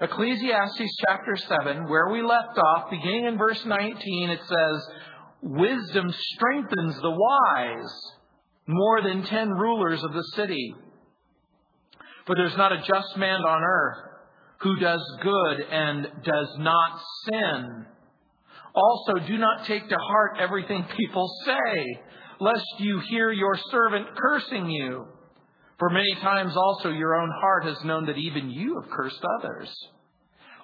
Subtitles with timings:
[0.00, 4.88] Ecclesiastes chapter 7, where we left off, beginning in verse 19, it says,
[5.40, 8.12] Wisdom strengthens the wise
[8.66, 10.74] more than ten rulers of the city.
[12.26, 13.98] For there's not a just man on earth
[14.62, 17.86] who does good and does not sin.
[18.74, 22.00] Also, do not take to heart everything people say,
[22.40, 25.06] lest you hear your servant cursing you.
[25.78, 29.68] For many times also your own heart has known that even you have cursed others.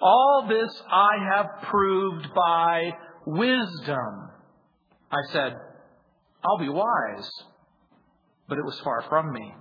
[0.00, 2.90] All this I have proved by
[3.26, 4.30] wisdom.
[5.10, 5.54] I said,
[6.44, 7.28] I'll be wise.
[8.48, 9.54] But it was far from me.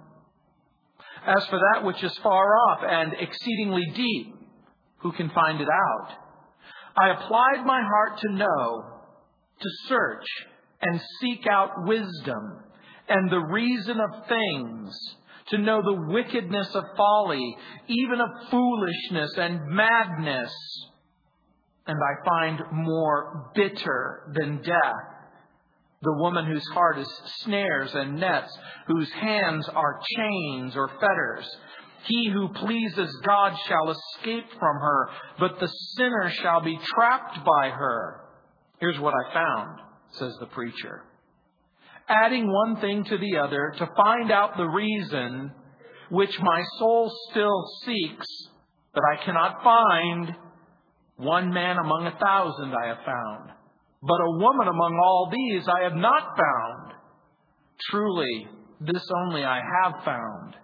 [1.26, 4.36] As for that which is far off and exceedingly deep,
[5.00, 6.10] who can find it out?
[6.98, 8.84] I applied my heart to know,
[9.62, 10.26] to search,
[10.82, 12.64] and seek out wisdom
[13.10, 15.16] and the reason of things,
[15.50, 17.58] to know the wickedness of folly,
[17.88, 20.54] even of foolishness and madness.
[21.88, 25.20] And I find more bitter than death
[26.02, 31.58] the woman whose heart is snares and nets, whose hands are chains or fetters.
[32.06, 35.10] He who pleases God shall escape from her,
[35.40, 38.22] but the sinner shall be trapped by her.
[38.80, 39.80] Here's what I found,
[40.12, 41.04] says the preacher.
[42.10, 45.52] Adding one thing to the other to find out the reason
[46.10, 48.28] which my soul still seeks,
[48.94, 50.36] but I cannot find,
[51.18, 53.52] one man among a thousand I have found
[54.02, 56.94] but a woman among all these I have not found.
[57.90, 58.48] Truly,
[58.80, 60.56] this only I have found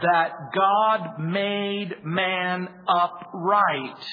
[0.00, 4.04] that God made man upright,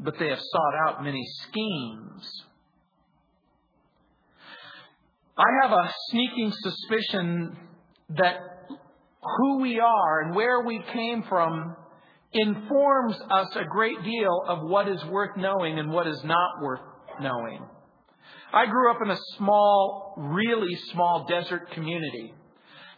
[0.00, 2.44] but they have sought out many schemes.
[5.38, 7.56] I have a sneaking suspicion
[8.16, 8.38] that
[9.22, 11.76] who we are and where we came from
[12.32, 16.80] informs us a great deal of what is worth knowing and what is not worth
[17.20, 17.64] knowing.
[18.52, 22.34] I grew up in a small, really small desert community.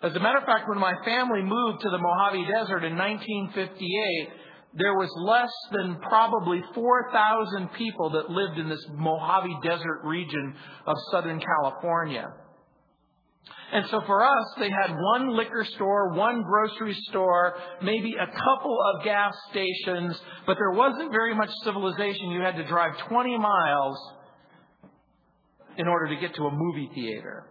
[0.02, 4.28] As a matter of fact, when my family moved to the Mojave Desert in 1958,
[4.74, 10.54] there was less than probably 4,000 people that lived in this Mojave Desert region
[10.86, 12.32] of Southern California.
[13.72, 18.78] And so for us, they had one liquor store, one grocery store, maybe a couple
[18.94, 22.30] of gas stations, but there wasn't very much civilization.
[22.30, 23.96] You had to drive 20 miles
[25.76, 27.46] in order to get to a movie theater.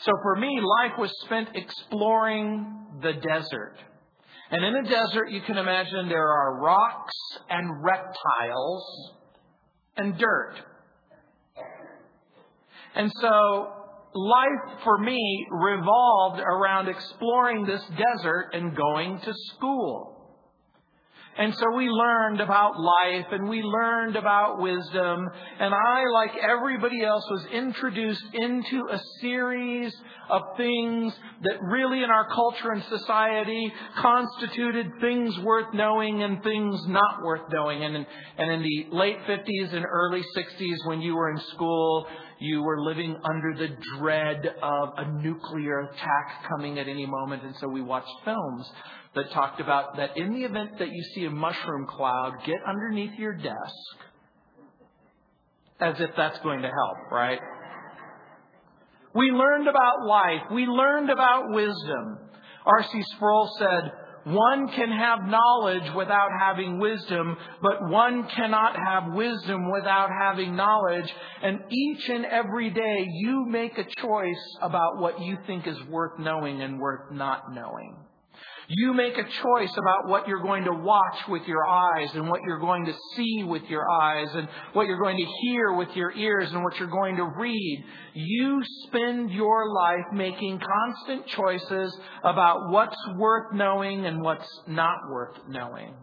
[0.00, 3.76] So for me, life was spent exploring the desert.
[4.50, 7.14] And in a desert, you can imagine there are rocks
[7.48, 9.12] and reptiles
[9.96, 10.54] and dirt.
[12.94, 13.68] And so
[14.14, 20.13] life for me revolved around exploring this desert and going to school.
[21.36, 25.28] And so we learned about life and we learned about wisdom.
[25.58, 29.92] And I, like everybody else, was introduced into a series
[30.30, 31.12] of things
[31.42, 37.42] that really in our culture and society constituted things worth knowing and things not worth
[37.52, 37.82] knowing.
[37.82, 38.06] And in,
[38.38, 42.06] and in the late 50s and early 60s when you were in school,
[42.38, 47.42] you were living under the dread of a nuclear attack coming at any moment.
[47.42, 48.70] And so we watched films
[49.14, 53.18] that talked about that in the event that you see a mushroom cloud, get underneath
[53.18, 53.74] your desk
[55.80, 57.40] as if that's going to help, right?
[59.14, 60.42] We learned about life.
[60.52, 62.18] We learned about wisdom.
[62.66, 63.02] R.C.
[63.14, 63.92] Sproul said,
[64.24, 71.12] one can have knowledge without having wisdom, but one cannot have wisdom without having knowledge.
[71.42, 76.18] And each and every day you make a choice about what you think is worth
[76.18, 78.03] knowing and worth not knowing.
[78.68, 82.40] You make a choice about what you're going to watch with your eyes and what
[82.46, 86.12] you're going to see with your eyes and what you're going to hear with your
[86.12, 87.84] ears and what you're going to read.
[88.14, 95.36] You spend your life making constant choices about what's worth knowing and what's not worth
[95.48, 95.94] knowing.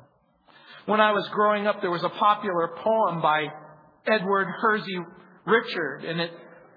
[0.86, 3.48] When I was growing up, there was a popular poem by
[4.06, 5.00] Edward Hersey
[5.46, 6.32] Richard, and it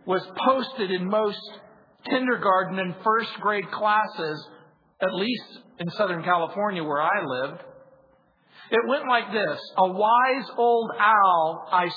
[0.06, 1.40] was posted in most
[2.08, 4.48] kindergarten and first grade classes,
[5.00, 7.62] at least in Southern California where I lived.
[8.70, 9.60] It went like this.
[9.76, 11.88] A wise old owl, I,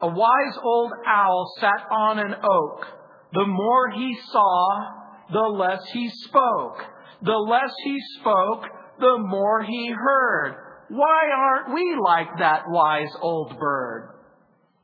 [0.00, 2.86] a wise old owl sat on an oak.
[3.32, 4.92] The more he saw,
[5.32, 6.78] the less he spoke.
[7.22, 8.64] The less he spoke,
[8.98, 10.56] the more he heard.
[10.88, 14.10] Why aren't we like that wise old bird?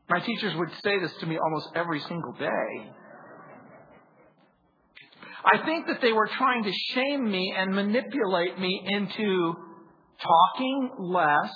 [0.08, 2.92] My teachers would say this to me almost every single day.
[5.44, 9.54] I think that they were trying to shame me and manipulate me into
[10.22, 11.52] talking less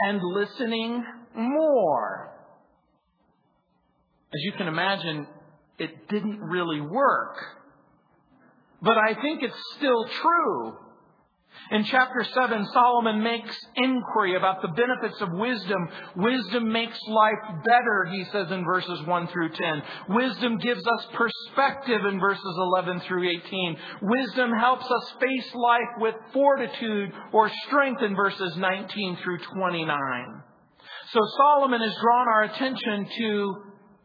[0.00, 1.04] and listening
[1.34, 2.32] more.
[4.34, 5.26] As you can imagine,
[5.78, 7.36] it didn't really work.
[8.82, 10.76] But I think it's still true.
[11.70, 15.88] In chapter 7, Solomon makes inquiry about the benefits of wisdom.
[16.14, 19.82] Wisdom makes life better, he says in verses 1 through 10.
[20.10, 23.76] Wisdom gives us perspective in verses 11 through 18.
[24.02, 30.42] Wisdom helps us face life with fortitude or strength in verses 19 through 29.
[31.12, 33.54] So Solomon has drawn our attention to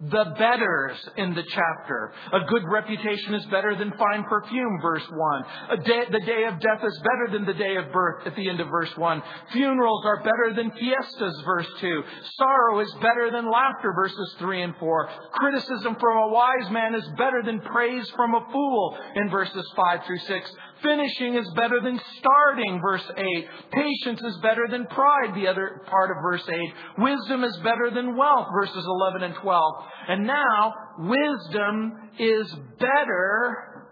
[0.10, 2.12] the betters in the chapter.
[2.34, 5.84] A good reputation is better than fine perfume, verse 1.
[5.84, 8.60] Day, the day of death is better than the day of birth, at the end
[8.60, 9.24] of verse 1.
[9.54, 12.04] Funerals are better than fiestas, verse 2.
[12.38, 15.10] Sorrow is better than laughter, verses 3 and 4.
[15.34, 20.00] Criticism from a wise man is better than praise from a fool, in verses 5
[20.08, 20.52] through 6.
[20.84, 23.48] Finishing is better than starting, verse 8.
[23.72, 26.60] Patience is better than pride, the other part of verse 8.
[26.98, 29.74] Wisdom is better than wealth, verses 11 and 12.
[30.08, 33.90] And now, wisdom is better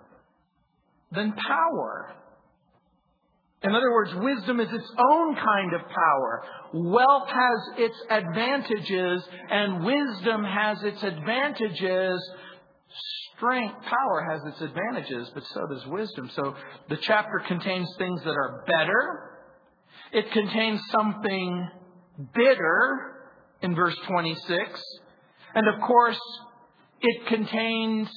[1.11, 2.15] than power.
[3.61, 6.43] In other words, wisdom is its own kind of power.
[6.73, 9.21] Wealth has its advantages,
[9.51, 12.31] and wisdom has its advantages
[13.35, 16.29] strength, power has its advantages, but so does wisdom.
[16.35, 16.55] So
[16.89, 19.31] the chapter contains things that are better.
[20.11, 21.69] It contains something
[22.33, 23.15] bitter
[23.61, 24.83] in verse 26.
[25.55, 26.19] And of course,
[27.01, 28.09] it contains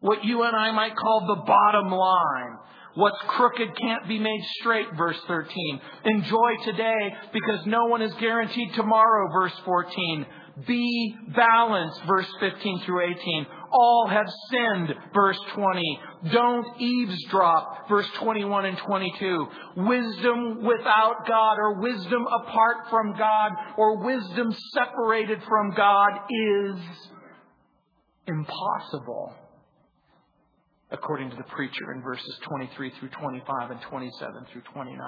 [0.00, 2.58] what you and I might call the bottom line.
[2.94, 5.80] What's crooked can't be made straight, verse 13.
[6.04, 10.26] Enjoy today because no one is guaranteed tomorrow, verse 14.
[10.66, 13.46] Be balanced, verse 15 through 18.
[13.70, 16.00] All have sinned, verse 20.
[16.32, 19.46] Don't eavesdrop, verse 21 and 22.
[19.76, 26.76] Wisdom without God, or wisdom apart from God, or wisdom separated from God is
[28.26, 29.34] impossible,
[30.90, 34.98] according to the preacher in verses 23 through 25 and 27 through 29.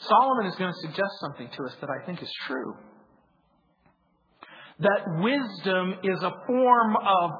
[0.00, 2.74] Solomon is going to suggest something to us that I think is true
[4.80, 7.30] that wisdom is a form of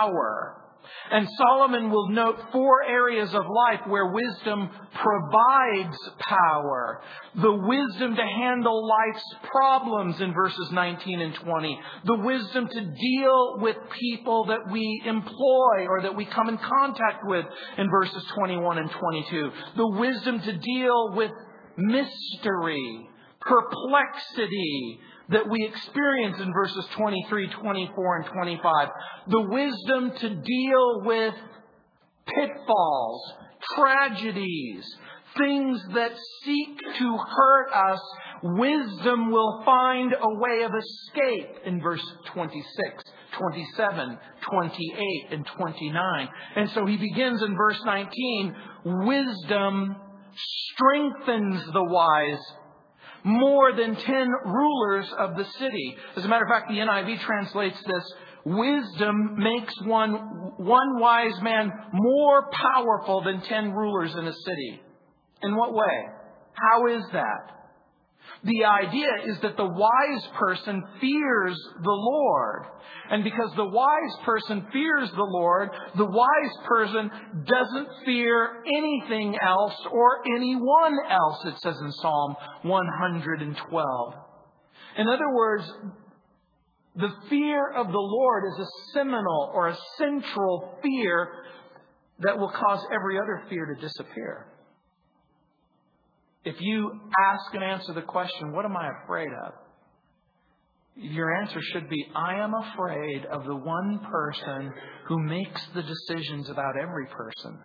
[0.00, 0.62] power.
[1.10, 7.00] And Solomon will note four areas of life where wisdom provides power.
[7.36, 11.80] The wisdom to handle life's problems in verses 19 and 20.
[12.06, 17.22] The wisdom to deal with people that we employ or that we come in contact
[17.24, 17.46] with
[17.78, 19.50] in verses 21 and 22.
[19.76, 21.30] The wisdom to deal with
[21.76, 23.08] mystery,
[23.40, 25.00] perplexity,
[25.30, 28.88] that we experience in verses 23, 24, and 25.
[29.28, 31.34] The wisdom to deal with
[32.26, 33.32] pitfalls,
[33.74, 34.84] tragedies,
[35.36, 36.12] things that
[36.44, 38.00] seek to hurt us.
[38.42, 42.64] Wisdom will find a way of escape in verse 26.
[43.38, 44.18] 27,
[44.50, 46.28] 28, and 29.
[46.56, 49.96] And so he begins in verse 19, wisdom
[50.34, 52.40] strengthens the wise
[53.26, 55.96] more than ten rulers of the city.
[56.16, 58.04] As a matter of fact, the NIV translates this
[58.44, 60.12] wisdom makes one,
[60.58, 64.80] one wise man more powerful than ten rulers in a city.
[65.42, 66.06] In what way?
[66.52, 67.55] How is that?
[68.44, 72.66] The idea is that the wise person fears the Lord.
[73.10, 77.10] And because the wise person fears the Lord, the wise person
[77.44, 84.14] doesn't fear anything else or anyone else, it says in Psalm 112.
[84.98, 85.64] In other words,
[86.96, 91.28] the fear of the Lord is a seminal or a central fear
[92.20, 94.46] that will cause every other fear to disappear.
[96.46, 99.52] If you ask and answer the question, What am I afraid of?
[100.94, 104.72] Your answer should be, I am afraid of the one person
[105.08, 107.58] who makes the decisions about every person.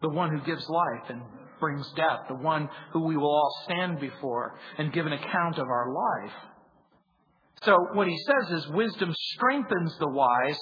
[0.00, 1.20] The one who gives life and
[1.60, 2.20] brings death.
[2.26, 6.34] The one who we will all stand before and give an account of our life.
[7.64, 10.58] So what he says is wisdom strengthens the wise.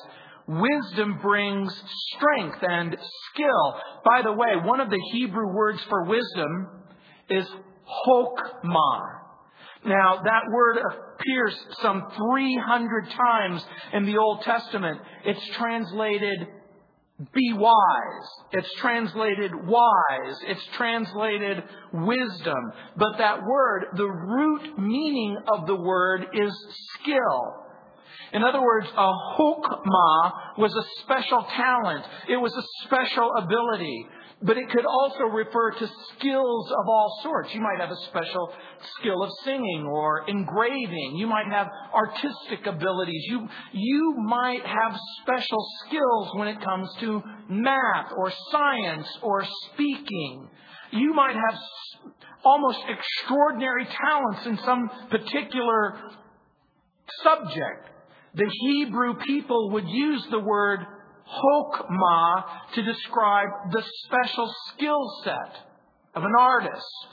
[0.48, 1.72] Wisdom brings
[2.16, 2.96] strength and
[3.32, 3.80] skill.
[4.04, 6.79] By the way, one of the Hebrew words for wisdom
[7.30, 7.46] is
[8.06, 9.20] chokmah.
[9.84, 15.00] Now, that word appears some 300 times in the Old Testament.
[15.24, 16.48] It's translated
[17.34, 18.28] be wise.
[18.52, 20.36] It's translated wise.
[20.46, 22.72] It's translated wisdom.
[22.96, 26.50] But that word, the root meaning of the word is
[26.94, 27.54] skill.
[28.32, 32.04] In other words, a chokmah was a special talent.
[32.28, 34.06] It was a special ability.
[34.42, 37.54] But it could also refer to skills of all sorts.
[37.54, 38.52] You might have a special
[38.98, 41.16] skill of singing or engraving.
[41.16, 43.22] You might have artistic abilities.
[43.28, 50.48] You, you might have special skills when it comes to math or science or speaking.
[50.92, 51.60] You might have
[52.42, 56.00] almost extraordinary talents in some particular
[57.22, 57.90] subject.
[58.34, 60.80] The Hebrew people would use the word
[61.30, 62.44] chokmah
[62.74, 65.56] to describe the special skill set
[66.14, 67.06] of an artist.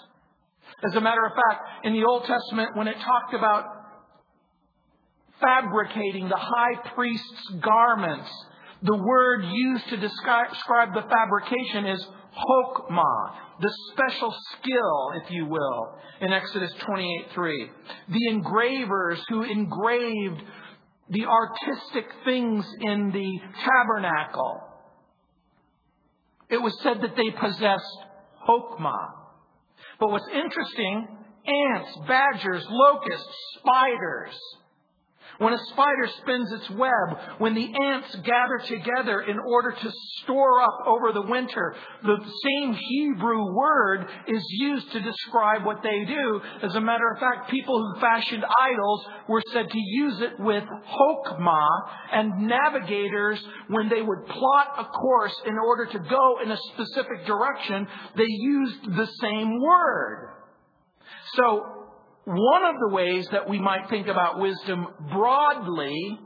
[0.85, 3.65] As a matter of fact, in the Old Testament, when it talked about
[5.39, 8.29] fabricating the high priest's garments,
[8.83, 12.05] the word used to describe the fabrication is
[12.37, 17.71] chokmah, the special skill, if you will, in Exodus 28:3.
[18.09, 20.41] The engravers who engraved
[21.09, 24.61] the artistic things in the tabernacle.
[26.49, 27.97] It was said that they possessed
[28.47, 29.13] chokmah.
[29.99, 31.07] But what's interesting,
[31.45, 34.39] ants, badgers, locusts, spiders,
[35.39, 39.91] when a spider spins its web, when the ants gather together in order to
[40.23, 46.05] store up over the winter, the same Hebrew word is used to describe what they
[46.05, 46.41] do.
[46.63, 50.63] As a matter of fact, people who fashioned idols were said to use it with
[50.63, 51.67] chokmah,
[52.13, 57.25] and navigators, when they would plot a course in order to go in a specific
[57.25, 60.33] direction, they used the same word.
[61.35, 61.76] So
[62.27, 66.19] one of the ways that we might think about wisdom broadly,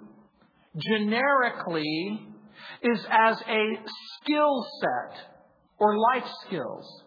[0.76, 2.28] generically,
[2.82, 3.66] is as a
[4.18, 5.20] skill set
[5.78, 7.04] or life skills.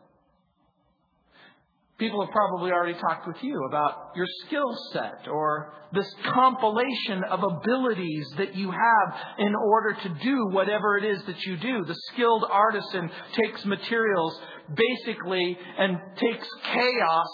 [1.98, 7.40] People have probably already talked with you about your skill set or this compilation of
[7.42, 11.84] abilities that you have in order to do whatever it is that you do.
[11.84, 13.10] The skilled artisan
[13.42, 14.40] takes materials
[14.72, 17.26] basically and takes chaos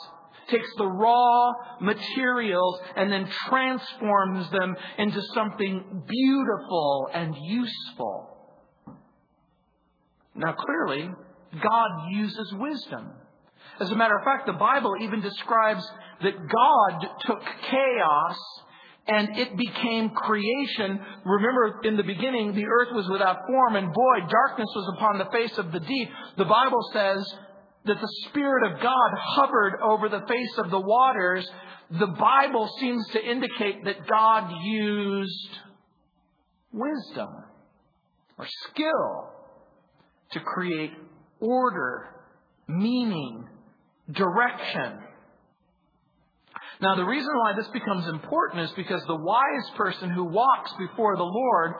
[0.51, 8.37] takes the raw materials and then transforms them into something beautiful and useful.
[10.35, 11.11] Now, clearly,
[11.63, 13.13] God uses wisdom.
[13.81, 15.83] As a matter of fact, the Bible even describes
[16.23, 18.39] that God took chaos
[19.07, 21.01] and it became creation.
[21.25, 24.31] Remember, in the beginning, the earth was without form and void.
[24.31, 26.09] Darkness was upon the face of the deep.
[26.37, 27.35] The Bible says
[27.85, 31.49] that the Spirit of God hovered over the face of the waters,
[31.91, 35.51] the Bible seems to indicate that God used
[36.73, 37.29] wisdom
[38.39, 39.31] or skill
[40.33, 40.93] to create
[41.41, 42.07] order,
[42.69, 43.49] meaning,
[44.13, 45.01] direction.
[46.81, 51.17] Now, the reason why this becomes important is because the wise person who walks before
[51.17, 51.75] the Lord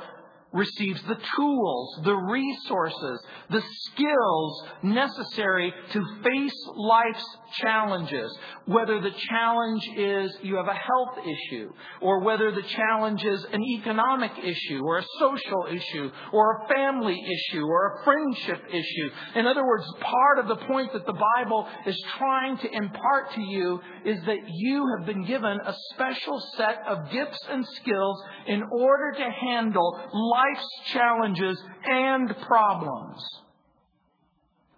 [0.53, 7.25] receives the tools, the resources, the skills necessary to face life's
[7.61, 8.37] challenges.
[8.67, 13.63] Whether the challenge is you have a health issue, or whether the challenge is an
[13.79, 19.11] economic issue, or a social issue, or a family issue, or a friendship issue.
[19.37, 23.41] In other words, part of the point that the Bible is trying to impart to
[23.41, 28.63] you is that you have been given a special set of gifts and skills in
[28.73, 33.23] order to handle life life's challenges and problems.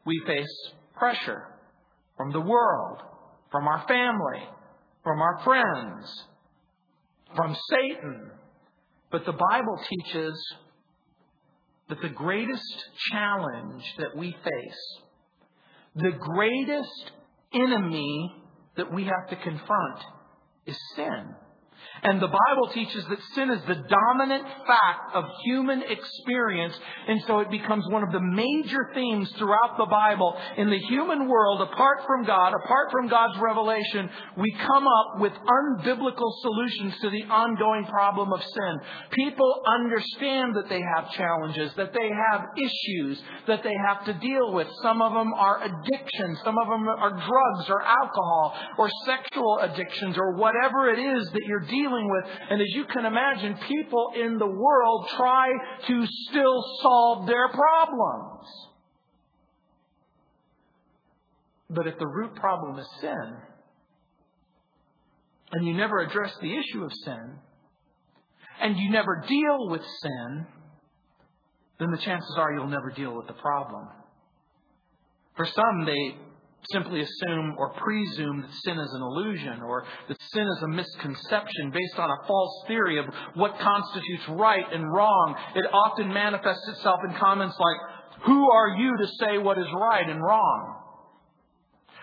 [0.05, 1.43] We face pressure
[2.17, 2.99] from the world,
[3.51, 4.49] from our family,
[5.03, 6.25] from our friends,
[7.37, 8.31] from Satan.
[9.11, 10.35] But the Bible teaches
[11.89, 15.01] that the greatest challenge that we face,
[15.97, 17.13] the greatest
[17.53, 18.35] enemy
[18.77, 20.01] that we have to confront
[20.67, 21.35] is sin.
[22.03, 26.75] And the Bible teaches that sin is the dominant fact of human experience.
[27.09, 30.37] And so it becomes one of the major themes throughout the Bible.
[30.57, 35.33] In the human world, apart from God, apart from God's revelation, we come up with
[35.33, 38.79] unbiblical solutions to the ongoing problem of sin.
[39.13, 44.53] People understand that they have challenges, that they have issues that they have to deal
[44.53, 44.69] with.
[44.83, 46.39] Some of them are addictions.
[46.45, 51.43] Some of them are drugs or alcohol or sexual addictions or whatever it is that
[51.47, 52.25] you're dealing with.
[52.51, 55.49] And as you can imagine, people in the world try
[55.89, 58.47] to still solve their problems.
[61.71, 63.37] But if the root problem is sin,
[65.53, 67.39] and you never address the issue of sin,
[68.61, 70.47] and you never deal with sin,
[71.79, 73.89] then the chances are you'll never deal with the problem.
[75.37, 76.17] For some, they
[76.71, 81.71] simply assume or presume that sin is an illusion or that sin is a misconception
[81.73, 85.35] based on a false theory of what constitutes right and wrong.
[85.57, 87.77] It often manifests itself in comments like,
[88.27, 90.77] Who are you to say what is right and wrong?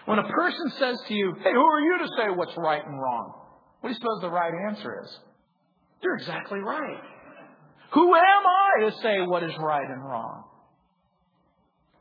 [0.05, 2.99] When a person says to you, Hey, who are you to say what's right and
[2.99, 3.33] wrong?
[3.81, 5.19] What do you suppose the right answer is?
[6.01, 7.01] You're exactly right.
[7.93, 10.43] Who am I to say what is right and wrong?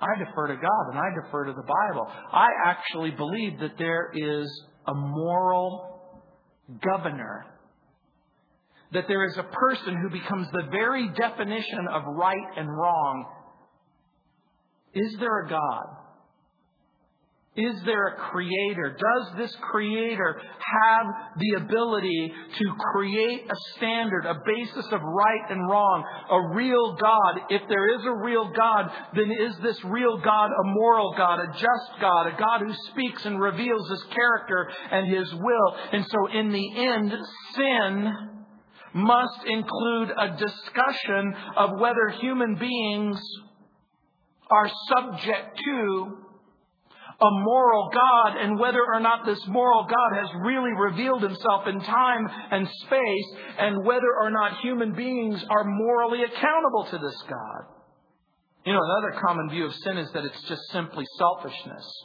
[0.00, 2.06] I defer to God and I defer to the Bible.
[2.32, 4.48] I actually believe that there is
[4.86, 6.22] a moral
[6.84, 7.46] governor.
[8.92, 13.26] That there is a person who becomes the very definition of right and wrong.
[14.94, 15.86] Is there a God?
[17.58, 18.96] Is there a creator?
[18.96, 25.68] Does this creator have the ability to create a standard, a basis of right and
[25.68, 27.40] wrong, a real God?
[27.50, 31.52] If there is a real God, then is this real God a moral God, a
[31.52, 35.76] just God, a God who speaks and reveals his character and his will?
[35.90, 37.12] And so in the end,
[37.56, 38.12] sin
[38.94, 43.20] must include a discussion of whether human beings
[44.48, 46.18] are subject to
[47.20, 51.80] a moral God and whether or not this moral God has really revealed himself in
[51.80, 57.74] time and space and whether or not human beings are morally accountable to this God.
[58.64, 62.04] You know, another common view of sin is that it's just simply selfishness.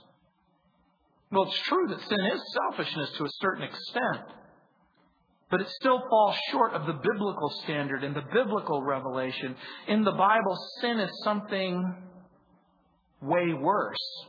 [1.32, 4.26] Well, it's true that sin is selfishness to a certain extent,
[5.52, 9.56] but it still falls short of the biblical standard and the biblical revelation.
[9.88, 11.96] In the Bible, sin is something
[13.22, 14.26] way worse.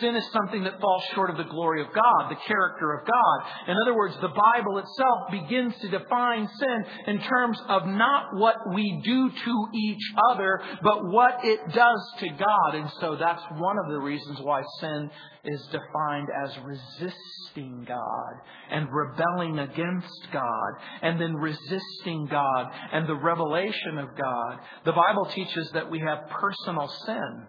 [0.00, 3.70] Sin is something that falls short of the glory of God, the character of God.
[3.70, 8.56] In other words, the Bible itself begins to define sin in terms of not what
[8.74, 12.74] we do to each other, but what it does to God.
[12.74, 15.10] And so that's one of the reasons why sin
[15.44, 18.32] is defined as resisting God
[18.70, 24.58] and rebelling against God and then resisting God and the revelation of God.
[24.84, 27.46] The Bible teaches that we have personal sin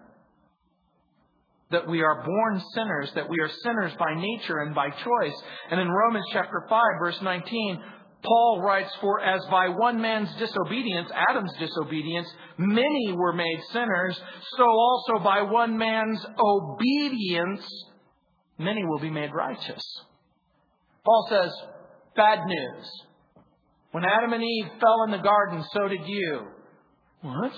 [1.70, 5.42] that we are born sinners, that we are sinners by nature and by choice.
[5.70, 7.82] And in Romans chapter 5 verse 19,
[8.22, 12.28] Paul writes, For as by one man's disobedience, Adam's disobedience,
[12.58, 14.20] many were made sinners,
[14.56, 17.66] so also by one man's obedience,
[18.58, 19.82] many will be made righteous.
[21.04, 21.50] Paul says,
[22.14, 22.90] bad news.
[23.92, 26.46] When Adam and Eve fell in the garden, so did you.
[27.22, 27.52] What?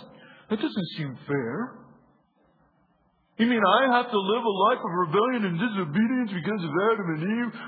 [0.49, 1.82] That doesn't seem fair.
[3.43, 7.07] You mean I have to live a life of rebellion and disobedience because of Adam
[7.11, 7.61] and Eve?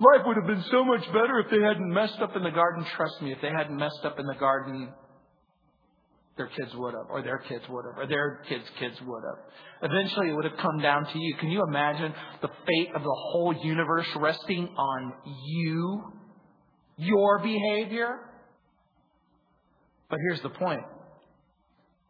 [0.00, 2.84] Life would have been so much better if they hadn't messed up in the garden.
[2.96, 4.92] Trust me, if they hadn't messed up in the garden,
[6.36, 9.88] their kids would have, or their kids would have, or their kids' kids would have.
[9.88, 11.36] Eventually, it would have come down to you.
[11.38, 15.12] Can you imagine the fate of the whole universe resting on
[15.46, 16.12] you?
[16.96, 18.18] Your behavior?
[20.10, 20.82] But here's the point.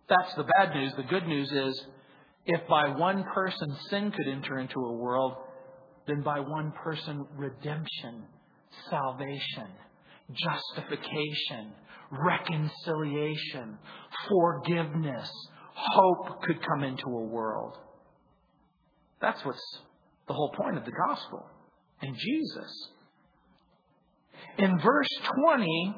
[0.09, 0.95] That's the bad news.
[0.97, 1.87] The good news is
[2.47, 5.37] if by one person sin could enter into a world,
[6.07, 8.25] then by one person redemption,
[8.91, 9.69] salvation,
[10.33, 11.73] justification,
[12.11, 13.79] reconciliation,
[14.29, 15.31] forgiveness,
[15.75, 17.79] hope could come into a world.
[19.21, 19.79] That's what's
[20.29, 21.47] the whole point of the gospel
[22.03, 22.89] and Jesus.
[24.59, 25.09] In verse
[25.47, 25.97] 20,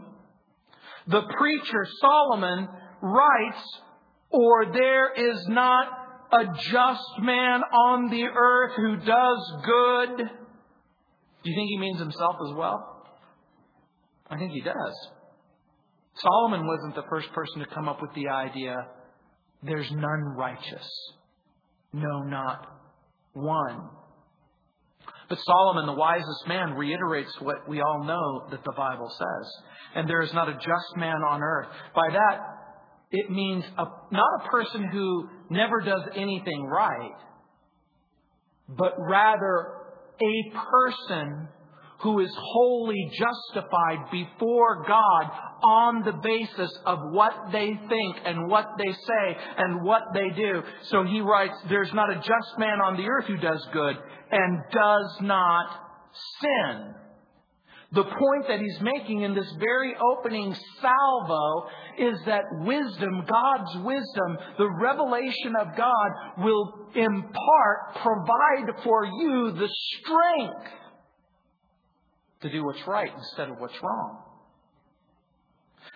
[1.08, 2.68] the preacher Solomon
[3.02, 3.80] writes,
[4.30, 10.16] Or there is not a just man on the earth who does good.
[10.18, 13.06] Do you think he means himself as well?
[14.28, 15.10] I think he does.
[16.16, 18.76] Solomon wasn't the first person to come up with the idea
[19.62, 20.86] there's none righteous.
[21.92, 22.66] No, not
[23.32, 23.88] one.
[25.28, 29.52] But Solomon, the wisest man, reiterates what we all know that the Bible says.
[29.94, 31.68] And there is not a just man on earth.
[31.94, 32.55] By that,
[33.10, 37.14] it means a, not a person who never does anything right,
[38.68, 39.72] but rather
[40.20, 41.48] a person
[42.00, 45.30] who is wholly justified before God
[45.64, 50.62] on the basis of what they think and what they say and what they do.
[50.90, 53.96] So he writes, There's not a just man on the earth who does good
[54.30, 55.66] and does not
[56.40, 56.94] sin.
[57.92, 61.68] The point that he's making in this very opening salvo
[61.98, 69.68] is that wisdom, God's wisdom, the revelation of God will impart, provide for you the
[69.68, 70.72] strength
[72.42, 74.22] to do what's right instead of what's wrong.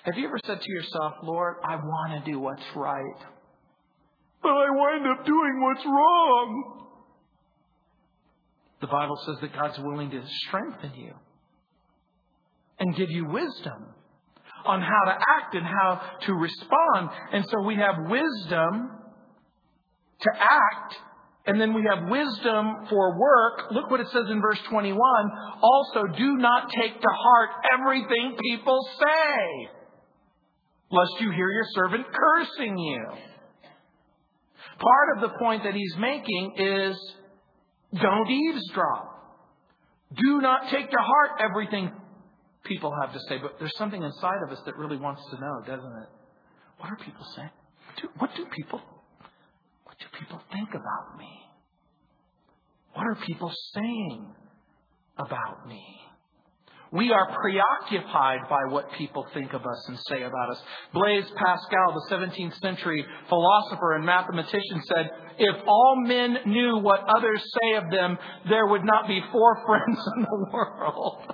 [0.04, 3.26] Have you ever said to yourself, Lord, I want to do what's right,
[4.42, 6.86] but I wind up doing what's wrong?
[8.80, 11.14] The Bible says that God's willing to strengthen you
[12.80, 13.94] and give you wisdom.
[14.66, 17.08] on how to act and how to respond.
[17.32, 18.90] And so we have wisdom
[20.20, 20.96] to act
[21.46, 23.72] and then we have wisdom for work.
[23.72, 25.00] Look what it says in verse 21.
[25.62, 29.68] Also, do not take to heart everything people say,
[30.90, 33.06] lest you hear your servant cursing you.
[34.78, 37.14] Part of the point that he's making is
[38.00, 39.06] don't eavesdrop.
[40.16, 41.90] Do not take to heart everything
[42.64, 43.38] people have to say.
[43.38, 46.08] But there's something inside of us that really wants to know, doesn't it?
[46.78, 47.50] What are people saying?
[47.86, 48.80] What do, what do people
[49.84, 51.28] what do people think about me?
[52.94, 54.34] What are people saying
[55.18, 55.84] about me?
[56.92, 60.60] We are preoccupied by what people think of us and say about us.
[60.92, 67.42] Blaise Pascal, the 17th century philosopher and mathematician, said, If all men knew what others
[67.62, 68.18] say of them,
[68.48, 71.32] there would not be four friends in the world.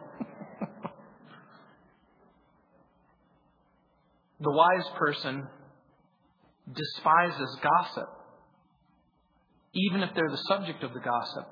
[4.40, 5.46] The wise person
[6.74, 8.08] despises gossip
[9.76, 11.46] even if they're the subject of the gossip.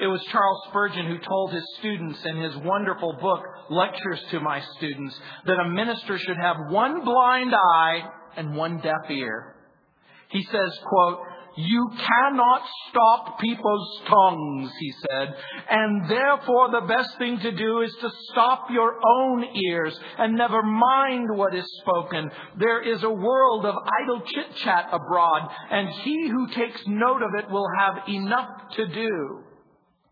[0.00, 4.62] It was Charles Spurgeon who told his students in his wonderful book, Lectures to My
[4.76, 8.02] Students, that a minister should have one blind eye
[8.36, 9.56] and one deaf ear.
[10.30, 11.18] He says, quote,
[11.56, 15.34] you cannot stop people's tongues, he said,
[15.70, 20.62] and therefore the best thing to do is to stop your own ears and never
[20.62, 22.30] mind what is spoken.
[22.58, 27.30] There is a world of idle chit chat abroad, and he who takes note of
[27.38, 29.44] it will have enough to do.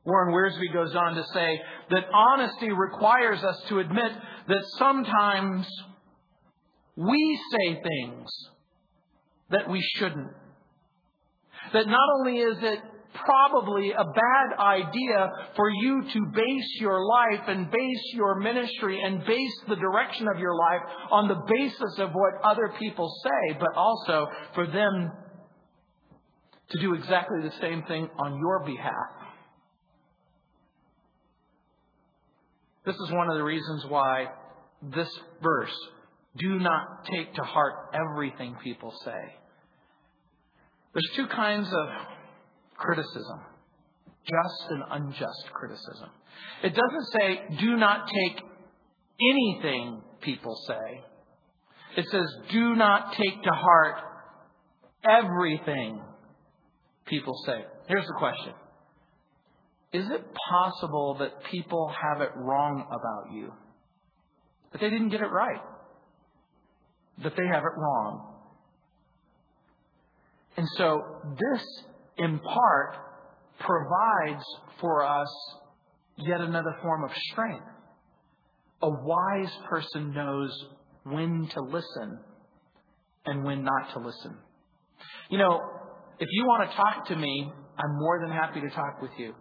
[0.05, 4.13] Warren Wiersbe goes on to say that honesty requires us to admit
[4.47, 5.67] that sometimes
[6.97, 8.31] we say things
[9.51, 10.33] that we shouldn't.
[11.77, 12.81] That not only is it
[13.13, 19.23] probably a bad idea for you to base your life and base your ministry and
[19.27, 23.77] base the direction of your life on the basis of what other people say, but
[23.77, 25.13] also for them
[26.71, 29.29] to do exactly the same thing on your behalf.
[32.87, 34.29] This is one of the reasons why
[34.95, 35.11] this
[35.43, 35.77] verse,
[36.39, 39.37] do not take to heart everything people say.
[40.97, 41.89] There's two kinds of
[42.79, 43.41] criticism
[44.25, 46.09] just and unjust criticism.
[46.63, 48.43] It doesn't say, do not take
[49.21, 51.99] anything people say.
[51.99, 53.97] It says, do not take to heart
[55.07, 56.01] everything
[57.05, 57.63] people say.
[57.89, 58.55] Here's the question
[59.93, 63.53] Is it possible that people have it wrong about you?
[64.73, 65.61] That they didn't get it right?
[67.23, 68.36] That they have it wrong?
[70.57, 71.03] And so
[71.39, 71.65] this,
[72.19, 72.97] in part,
[73.61, 74.45] provides
[74.81, 75.29] for us
[76.19, 77.67] yet another form of strength.
[78.83, 80.51] A wise person knows
[81.05, 82.19] when to listen
[83.25, 84.37] and when not to listen.
[85.31, 85.61] You know,
[86.19, 89.35] if you want to talk to me, I'm more than happy to talk with you.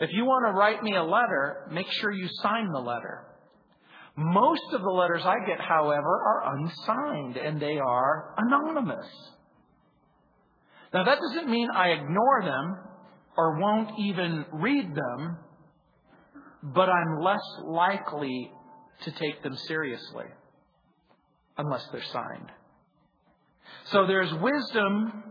[0.00, 3.26] If you want to write me a letter, make sure you sign the letter.
[4.16, 9.06] Most of the letters I get, however, are unsigned and they are anonymous.
[10.92, 12.76] Now, that doesn't mean I ignore them
[13.36, 15.38] or won't even read them,
[16.62, 18.50] but I'm less likely
[19.04, 20.26] to take them seriously
[21.56, 22.50] unless they're signed.
[23.84, 25.22] So there's wisdom,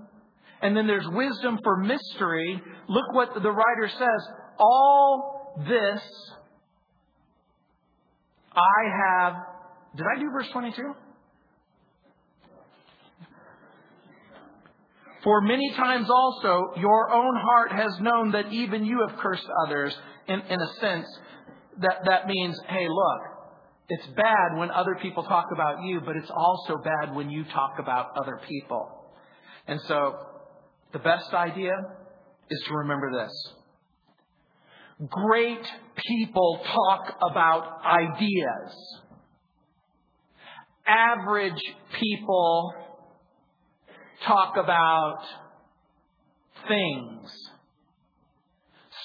[0.61, 2.61] and then there's wisdom for mystery.
[2.87, 4.33] Look what the writer says.
[4.57, 6.01] All this
[8.53, 9.33] I have.
[9.95, 10.93] Did I do verse 22?
[15.23, 19.95] For many times also your own heart has known that even you have cursed others.
[20.27, 21.07] In, in a sense,
[21.79, 23.21] that, that means, hey, look,
[23.89, 27.73] it's bad when other people talk about you, but it's also bad when you talk
[27.79, 28.87] about other people.
[29.67, 30.15] And so,
[30.93, 31.73] the best idea
[32.49, 33.53] is to remember this.
[35.09, 35.65] Great
[36.07, 39.01] people talk about ideas.
[40.87, 41.61] Average
[41.99, 42.73] people
[44.25, 45.19] talk about
[46.67, 47.31] things.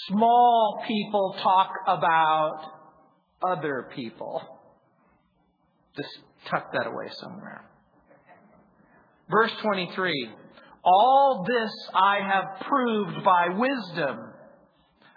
[0.09, 2.61] Small people talk about
[3.43, 4.43] other people.
[5.97, 6.09] Just
[6.51, 7.65] tuck that away somewhere.
[9.31, 10.31] Verse 23
[10.85, 14.19] All this I have proved by wisdom.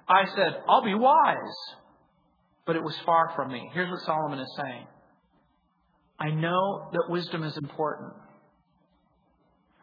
[0.07, 1.57] I said, I'll be wise.
[2.65, 3.69] But it was far from me.
[3.73, 4.87] Here's what Solomon is saying
[6.19, 8.13] I know that wisdom is important.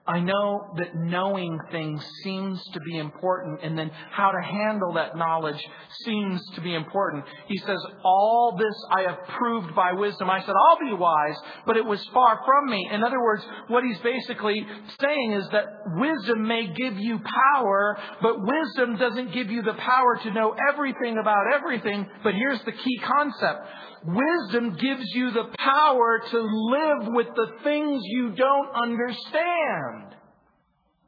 [0.07, 5.17] I know that knowing things seems to be important, and then how to handle that
[5.17, 5.67] knowledge
[6.05, 7.25] seems to be important.
[7.47, 10.29] He says, All this I have proved by wisdom.
[10.29, 11.37] I said, I'll be wise,
[11.67, 12.87] but it was far from me.
[12.93, 14.67] In other words, what he's basically
[15.01, 15.65] saying is that
[15.97, 17.19] wisdom may give you
[17.55, 22.07] power, but wisdom doesn't give you the power to know everything about everything.
[22.23, 23.69] But here's the key concept
[24.07, 30.15] Wisdom gives you the power to live with the things you don't understand.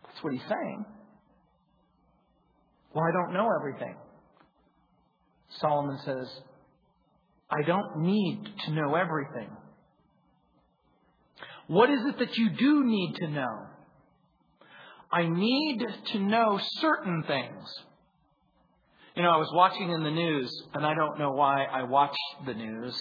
[0.02, 0.84] That's what he's saying.
[2.94, 3.96] Well, I don't know everything.
[5.60, 6.28] Solomon says,
[7.50, 9.50] I don't need to know everything.
[11.66, 13.66] What is it that you do need to know?
[15.12, 17.64] I need to know certain things.
[19.16, 22.18] You know, I was watching in the news, and I don't know why I watched
[22.44, 22.94] the news,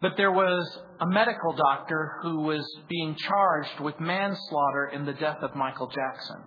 [0.00, 5.38] but there was a medical doctor who was being charged with manslaughter in the death
[5.42, 6.44] of Michael Jackson.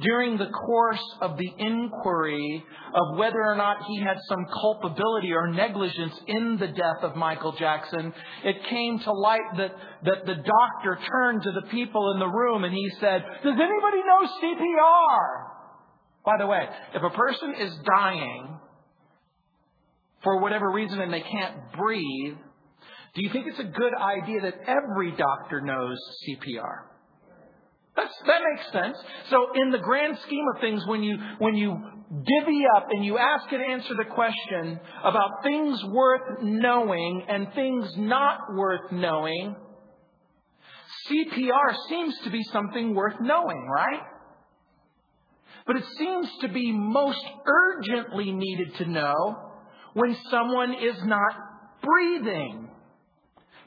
[0.00, 5.46] During the course of the inquiry of whether or not he had some culpability or
[5.46, 10.98] negligence in the death of Michael Jackson, it came to light that, that the doctor
[11.12, 15.55] turned to the people in the room and he said, Does anybody know CPR?
[16.26, 18.58] By the way, if a person is dying
[20.24, 22.36] for whatever reason and they can't breathe,
[23.14, 25.96] do you think it's a good idea that every doctor knows
[26.28, 26.82] CPR?
[27.94, 28.98] That's, that makes sense.
[29.30, 31.76] So in the grand scheme of things, when you, when you
[32.10, 37.88] divvy up and you ask and answer the question about things worth knowing and things
[37.96, 39.54] not worth knowing,
[41.08, 44.02] CPR seems to be something worth knowing, right?
[45.66, 49.36] But it seems to be most urgently needed to know
[49.94, 51.32] when someone is not
[51.82, 52.68] breathing.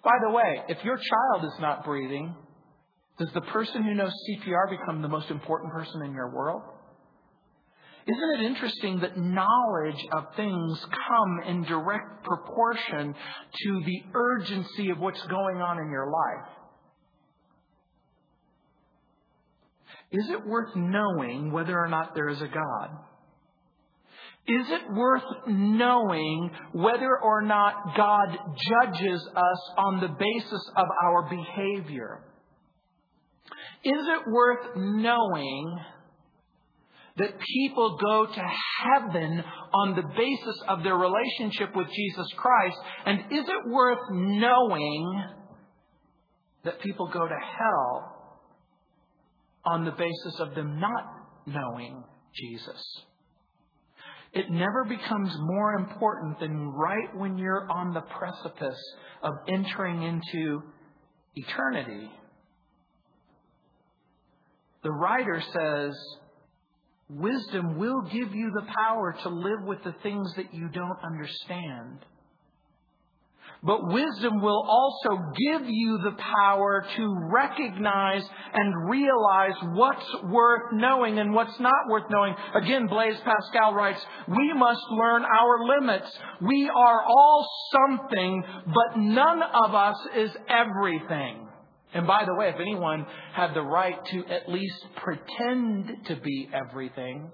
[0.04, 2.36] By the way, if your child is not breathing,
[3.18, 6.62] does the person who knows CPR become the most important person in your world?
[8.08, 15.00] Isn't it interesting that knowledge of things come in direct proportion to the urgency of
[15.00, 16.59] what's going on in your life?
[20.12, 22.89] Is it worth knowing whether or not there is a God?
[24.48, 31.30] Is it worth knowing whether or not God judges us on the basis of our
[31.30, 32.24] behavior?
[33.84, 35.80] Is it worth knowing
[37.17, 38.43] that people go to
[38.84, 39.43] heaven
[39.74, 42.78] on the basis of their relationship with Jesus Christ?
[43.06, 45.24] And is it worth knowing
[46.63, 48.19] that people go to hell
[49.65, 51.04] on the basis of them not
[51.45, 53.04] knowing Jesus.
[54.32, 58.80] It never becomes more important than right when you're on the precipice
[59.24, 60.62] of entering into
[61.36, 62.12] eternity.
[64.84, 65.95] The writer says,
[67.10, 72.06] Wisdom will give you the power to live with the things that you don't understand.
[73.62, 81.19] But wisdom will also give you the power to recognize and realize what's worth knowing
[81.19, 82.36] and what's not worth knowing.
[82.56, 86.10] Again, Blaise Pascal writes, we must learn our limits.
[86.41, 91.50] We are all something, but none of us is everything.
[91.93, 96.50] And by the way, if anyone had the right to at least pretend to be
[96.54, 97.30] everything,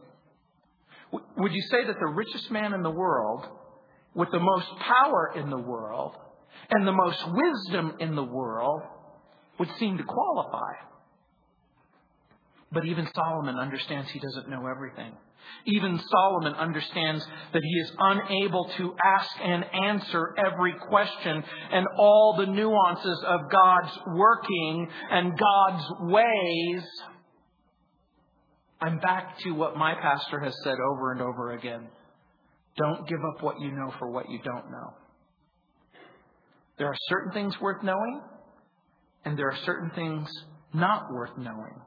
[1.37, 3.45] would you say that the richest man in the world
[4.15, 6.15] with the most power in the world
[6.69, 8.81] and the most wisdom in the world
[9.59, 10.73] would seem to qualify.
[12.71, 15.13] But even Solomon understands he doesn't know everything.
[15.65, 22.35] Even Solomon understands that he is unable to ask and answer every question and all
[22.37, 26.83] the nuances of God's working and God's ways.
[28.81, 31.87] I'm back to what my pastor has said over and over again.
[32.77, 34.93] Don't give up what you know for what you don't know.
[36.77, 38.21] There are certain things worth knowing,
[39.23, 40.27] and there are certain things
[40.73, 41.81] not worth knowing.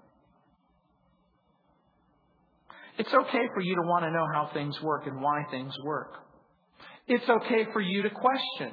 [2.99, 6.15] It's okay for you to want to know how things work and why things work.
[7.07, 8.73] It's okay for you to question.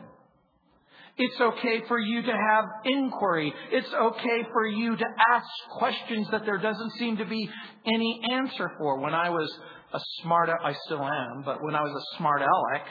[1.17, 3.53] It's okay for you to have inquiry.
[3.71, 5.47] It's okay for you to ask
[5.77, 7.49] questions that there doesn't seem to be
[7.85, 8.99] any answer for.
[8.99, 9.49] When I was
[9.95, 12.85] a smart, I still am, but when I was a smart aleck,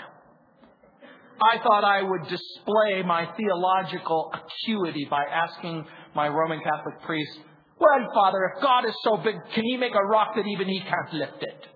[1.42, 7.38] I thought I would display my theological acuity by asking my Roman Catholic priest,
[7.78, 10.80] Well, Father, if God is so big, can he make a rock that even he
[10.80, 11.66] can't lift it?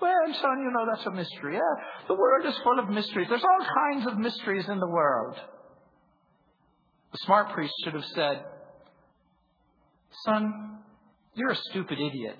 [0.00, 1.54] Well, son, you know, that's a mystery.
[1.54, 3.26] Yeah, the world is full of mysteries.
[3.28, 5.36] There's all kinds of mysteries in the world.
[7.12, 8.44] The smart priest should have said,
[10.24, 10.78] Son,
[11.34, 12.38] you're a stupid idiot.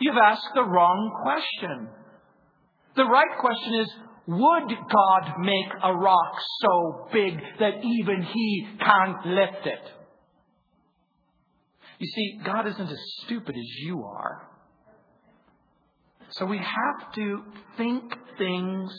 [0.00, 1.88] You've asked the wrong question.
[2.96, 3.88] The right question is,
[4.26, 9.92] would God make a rock so big that even He can't lift it?
[11.98, 14.48] You see, God isn't as stupid as you are.
[16.30, 17.42] So we have to
[17.76, 18.04] think
[18.36, 18.92] things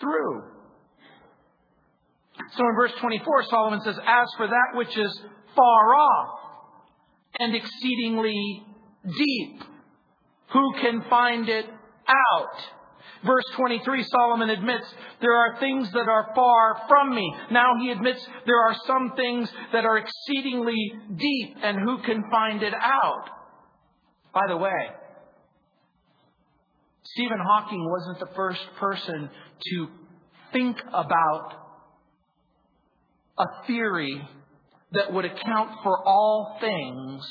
[0.00, 0.42] through.
[2.56, 5.20] So in verse 24, Solomon says, As for that which is
[5.54, 6.38] far off
[7.38, 8.64] and exceedingly
[9.04, 9.62] deep,
[10.52, 11.66] who can find it
[12.08, 12.56] out?
[13.24, 14.86] Verse 23, Solomon admits
[15.20, 17.34] there are things that are far from me.
[17.50, 22.62] Now he admits there are some things that are exceedingly deep, and who can find
[22.62, 23.28] it out?
[24.32, 24.88] By the way,
[27.02, 29.28] Stephen Hawking wasn't the first person
[29.62, 29.88] to
[30.52, 31.52] think about
[33.38, 34.20] a theory
[34.92, 37.22] that would account for all things.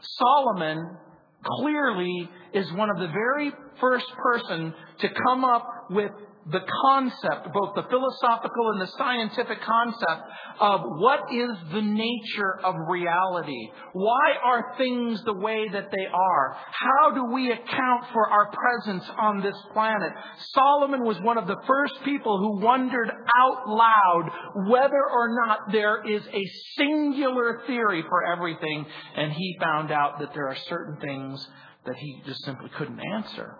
[0.00, 0.96] Solomon
[1.44, 6.10] clearly is one of the very first person to come up with
[6.50, 10.22] the concept, both the philosophical and the scientific concept
[10.60, 13.70] of what is the nature of reality?
[13.92, 16.56] Why are things the way that they are?
[16.72, 20.12] How do we account for our presence on this planet?
[20.54, 24.30] Solomon was one of the first people who wondered out loud
[24.68, 30.32] whether or not there is a singular theory for everything, and he found out that
[30.32, 31.46] there are certain things
[31.84, 33.58] that he just simply couldn't answer.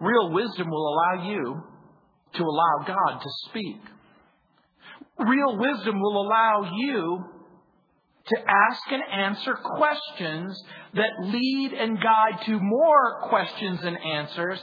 [0.00, 1.62] Real wisdom will allow you
[2.34, 3.80] to allow God to speak.
[5.18, 7.24] Real wisdom will allow you
[8.28, 10.62] to ask and answer questions
[10.94, 14.62] that lead and guide to more questions and answers.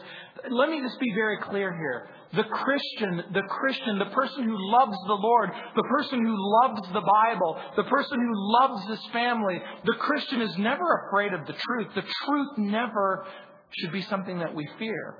[0.49, 2.09] Let me just be very clear here.
[2.33, 7.01] The Christian, the Christian, the person who loves the Lord, the person who loves the
[7.01, 11.87] Bible, the person who loves this family, the Christian is never afraid of the truth.
[11.95, 13.25] The truth never
[13.71, 15.15] should be something that we fear.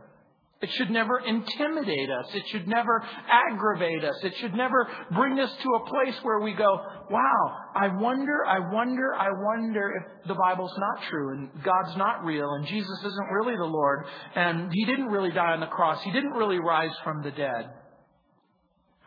[0.65, 2.25] It should never intimidate us.
[2.34, 4.15] It should never aggravate us.
[4.23, 6.80] It should never bring us to a place where we go,
[7.12, 12.25] wow, I wonder, I wonder, I wonder if the Bible's not true and God's not
[12.25, 16.01] real and Jesus isn't really the Lord and He didn't really die on the cross.
[16.01, 17.69] He didn't really rise from the dead.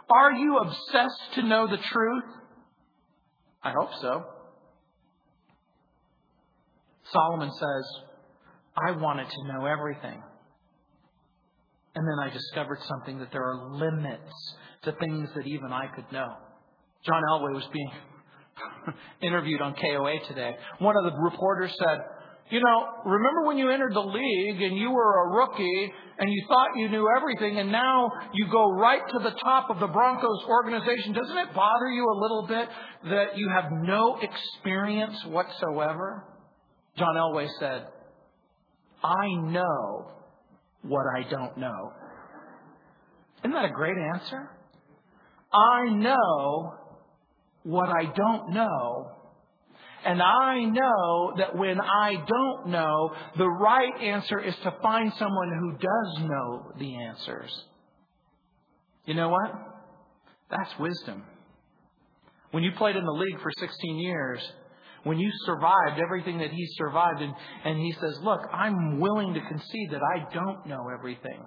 [0.09, 2.25] Are you obsessed to know the truth?
[3.65, 4.25] I hope so.
[7.13, 8.03] Solomon says,
[8.77, 10.23] I wanted to know everything.
[11.99, 16.05] And then I discovered something that there are limits to things that even I could
[16.13, 16.29] know.
[17.05, 17.91] John Elway was being
[19.21, 20.55] interviewed on KOA today.
[20.79, 21.99] One of the reporters said,
[22.53, 26.45] you know, remember when you entered the league and you were a rookie and you
[26.47, 30.45] thought you knew everything and now you go right to the top of the Broncos
[30.47, 31.15] organization?
[31.15, 32.69] Doesn't it bother you a little bit
[33.11, 36.23] that you have no experience whatsoever?
[36.97, 37.87] John Elway said,
[39.03, 40.18] I know
[40.83, 41.93] what I don't know.
[43.41, 44.51] Isn't that a great answer?
[45.53, 46.75] I know
[47.63, 49.13] what I don't know.
[50.05, 55.51] And I know that when I don't know, the right answer is to find someone
[55.59, 57.65] who does know the answers.
[59.05, 59.53] You know what?
[60.51, 61.25] That's wisdom.
[62.53, 64.41] When you played in the league for 16 years,
[65.05, 67.33] when you survived everything that he survived, and,
[67.65, 71.45] and he says, Look, I'm willing to concede that I don't know everything.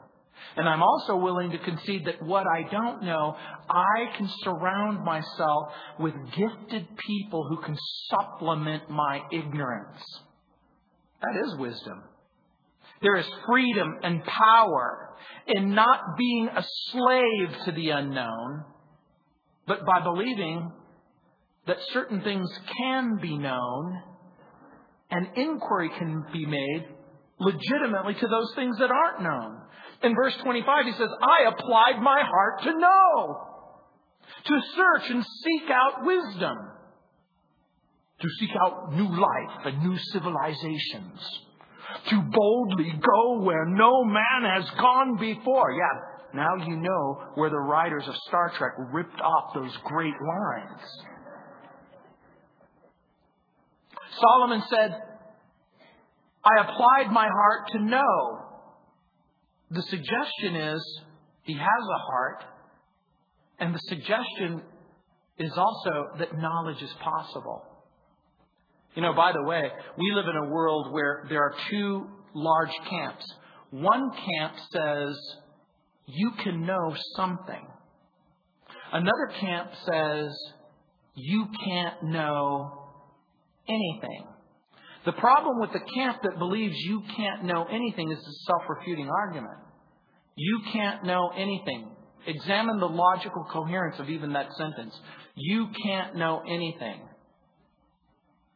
[0.55, 3.35] And I'm also willing to concede that what I don't know,
[3.69, 7.77] I can surround myself with gifted people who can
[8.09, 10.01] supplement my ignorance.
[11.21, 12.03] That is wisdom.
[13.01, 15.09] There is freedom and power
[15.47, 18.63] in not being a slave to the unknown,
[19.67, 20.71] but by believing
[21.67, 24.01] that certain things can be known
[25.11, 26.87] and inquiry can be made
[27.39, 29.61] legitimately to those things that aren't known.
[30.03, 33.47] In verse 25, he says, I applied my heart to know,
[34.45, 36.57] to search and seek out wisdom,
[38.21, 41.19] to seek out new life and new civilizations,
[42.09, 45.71] to boldly go where no man has gone before.
[45.71, 51.10] Yeah, now you know where the writers of Star Trek ripped off those great lines.
[54.19, 55.01] Solomon said,
[56.43, 58.45] I applied my heart to know.
[59.69, 61.01] The suggestion is
[61.43, 62.43] he has a heart,
[63.59, 64.61] and the suggestion
[65.37, 67.63] is also that knowledge is possible.
[68.95, 69.63] You know, by the way,
[69.97, 73.25] we live in a world where there are two large camps.
[73.69, 75.17] One camp says
[76.07, 77.67] you can know something.
[78.91, 80.35] Another camp says
[81.15, 82.90] you can't know
[83.71, 84.27] anything.
[85.05, 89.57] The problem with the camp that believes you can't know anything is a self-refuting argument.
[90.35, 91.89] You can't know anything.
[92.27, 94.93] Examine the logical coherence of even that sentence.
[95.35, 97.01] You can't know anything.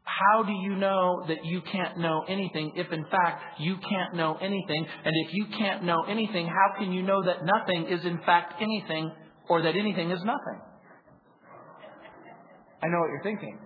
[0.04, 4.36] How do you know that you can't know anything if in fact you can't know
[4.36, 4.86] anything?
[5.04, 8.62] And if you can't know anything, how can you know that nothing is in fact
[8.62, 9.12] anything
[9.50, 10.62] or that anything is nothing?
[12.84, 13.65] I know what you're thinking.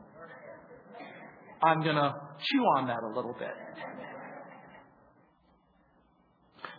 [1.61, 2.15] I'm going to
[2.51, 3.53] chew on that a little bit.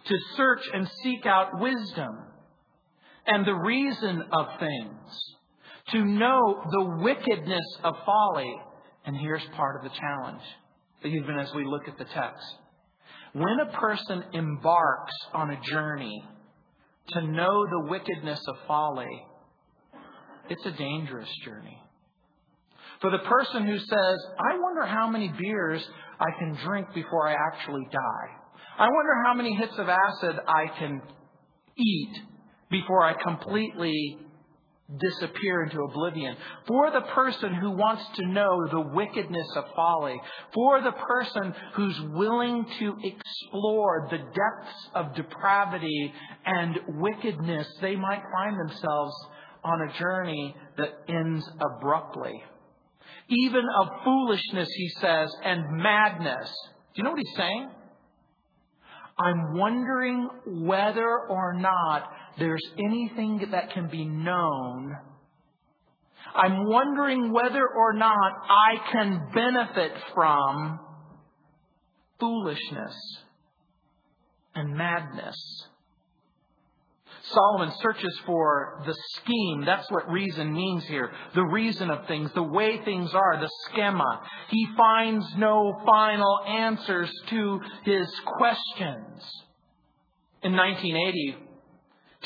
[0.07, 2.18] To search and seek out wisdom
[3.26, 5.37] and the reason of things.
[5.93, 8.53] To know the wickedness of folly.
[9.05, 10.43] And here's part of the challenge,
[11.05, 12.45] even as we look at the text.
[13.33, 16.24] When a person embarks on a journey
[17.11, 19.26] to know the wickedness of folly,
[20.49, 21.81] it's a dangerous journey.
[23.01, 25.82] For the person who says, I wonder how many beers
[26.18, 28.28] I can drink before I actually die.
[28.78, 31.01] I wonder how many hits of acid I can
[31.78, 32.12] eat
[32.70, 34.18] before I completely
[34.98, 36.36] disappear into oblivion.
[36.66, 40.20] For the person who wants to know the wickedness of folly.
[40.53, 46.12] For the person who's willing to explore the depths of depravity
[46.44, 49.14] and wickedness, they might find themselves
[49.64, 52.42] on a journey that ends abruptly
[53.28, 56.51] even of foolishness, he says, and madness.
[56.94, 57.70] Do you know what he's saying?
[59.18, 64.96] I'm wondering whether or not there's anything that can be known.
[66.34, 70.80] I'm wondering whether or not I can benefit from
[72.18, 72.94] foolishness
[74.55, 75.36] and madness.
[77.22, 79.64] Solomon searches for the scheme.
[79.64, 81.10] That's what reason means here.
[81.34, 84.22] The reason of things, the way things are, the schema.
[84.48, 88.08] He finds no final answers to his
[88.38, 89.22] questions.
[90.42, 91.36] In 1980,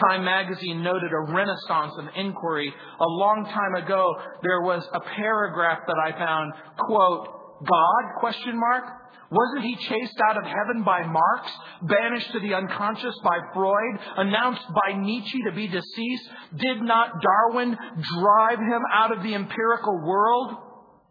[0.00, 2.74] Time magazine noted a renaissance of inquiry.
[2.98, 8.84] A long time ago, there was a paragraph that I found, quote, God, question mark,
[9.30, 11.50] wasn't he chased out of heaven by Marx,
[11.82, 16.28] banished to the unconscious by Freud, announced by Nietzsche to be deceased?
[16.56, 17.76] Did not Darwin
[18.18, 20.56] drive him out of the empirical world?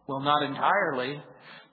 [0.07, 1.21] Well, not entirely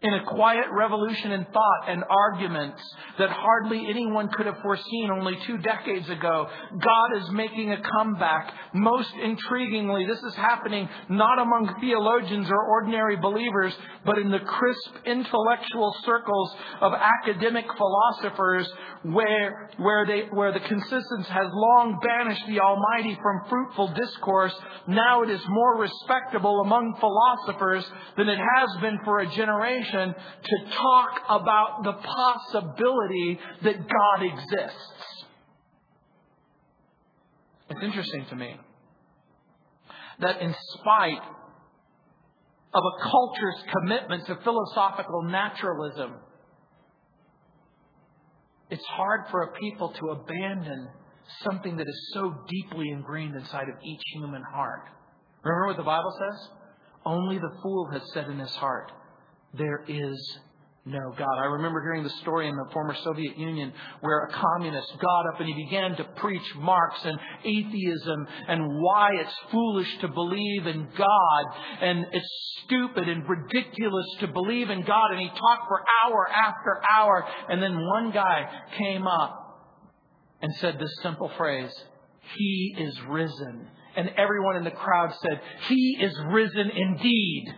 [0.02, 2.80] in a quiet revolution in thought and arguments
[3.18, 6.48] that hardly anyone could have foreseen only two decades ago.
[6.72, 8.50] God is making a comeback.
[8.72, 13.74] Most intriguingly, this is happening not among theologians or ordinary believers,
[14.06, 18.66] but in the crisp intellectual circles of academic philosophers
[19.02, 24.54] where, where, they, where the consensus has long banished the Almighty from fruitful discourse.
[24.88, 27.84] Now it is more respectable among philosophers
[28.16, 35.24] than it has been for a generation to talk about the possibility that God exists.
[37.70, 38.56] It's interesting to me
[40.20, 41.22] that in spite
[42.72, 46.14] of a culture's commitment to philosophical naturalism,
[48.70, 50.88] it's hard for a people to abandon
[51.42, 54.88] something that is so deeply ingrained inside of each human heart.
[55.42, 56.48] Remember what the Bible says?
[57.04, 58.92] Only the fool has said in his heart,
[59.54, 60.38] there is
[60.86, 61.38] no God.
[61.38, 65.40] I remember hearing the story in the former Soviet Union where a communist got up
[65.40, 70.88] and he began to preach Marx and atheism and why it's foolish to believe in
[70.96, 71.44] God
[71.82, 75.10] and it's stupid and ridiculous to believe in God.
[75.10, 77.26] And he talked for hour after hour.
[77.48, 78.48] And then one guy
[78.78, 79.40] came up
[80.40, 81.72] and said this simple phrase,
[82.36, 83.68] He is risen.
[83.96, 87.54] And everyone in the crowd said, He is risen indeed.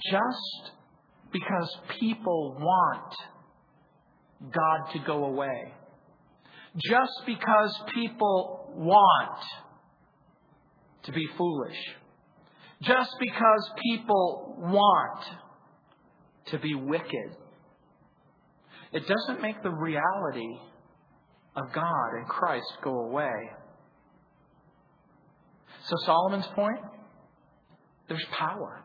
[0.00, 0.72] Just
[1.32, 3.14] because people want
[4.52, 5.72] God to go away.
[6.76, 9.42] Just because people want
[11.04, 11.76] to be foolish.
[12.82, 15.24] Just because people want
[16.48, 17.36] to be wicked.
[18.92, 20.58] It doesn't make the reality
[21.56, 23.50] of God and Christ go away.
[25.84, 26.80] So, Solomon's point
[28.08, 28.84] there's power.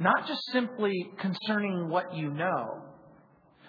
[0.00, 2.82] Not just simply concerning what you know,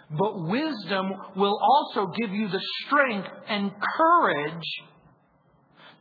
[0.09, 4.65] but wisdom will also give you the strength and courage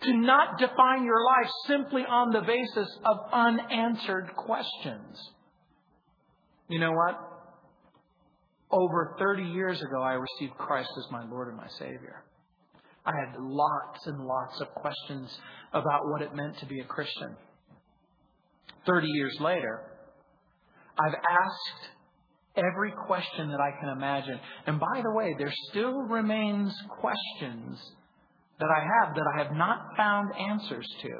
[0.03, 5.19] to not define your life simply on the basis of unanswered questions.
[6.69, 7.19] You know what?
[8.71, 12.23] Over 30 years ago, I received Christ as my Lord and my Savior.
[13.05, 15.37] I had lots and lots of questions
[15.73, 17.35] about what it meant to be a Christian.
[18.87, 19.90] 30 years later,
[21.01, 21.91] I've asked
[22.57, 24.39] every question that I can imagine.
[24.67, 27.79] And by the way, there still remains questions
[28.59, 31.11] that I have that I have not found answers to.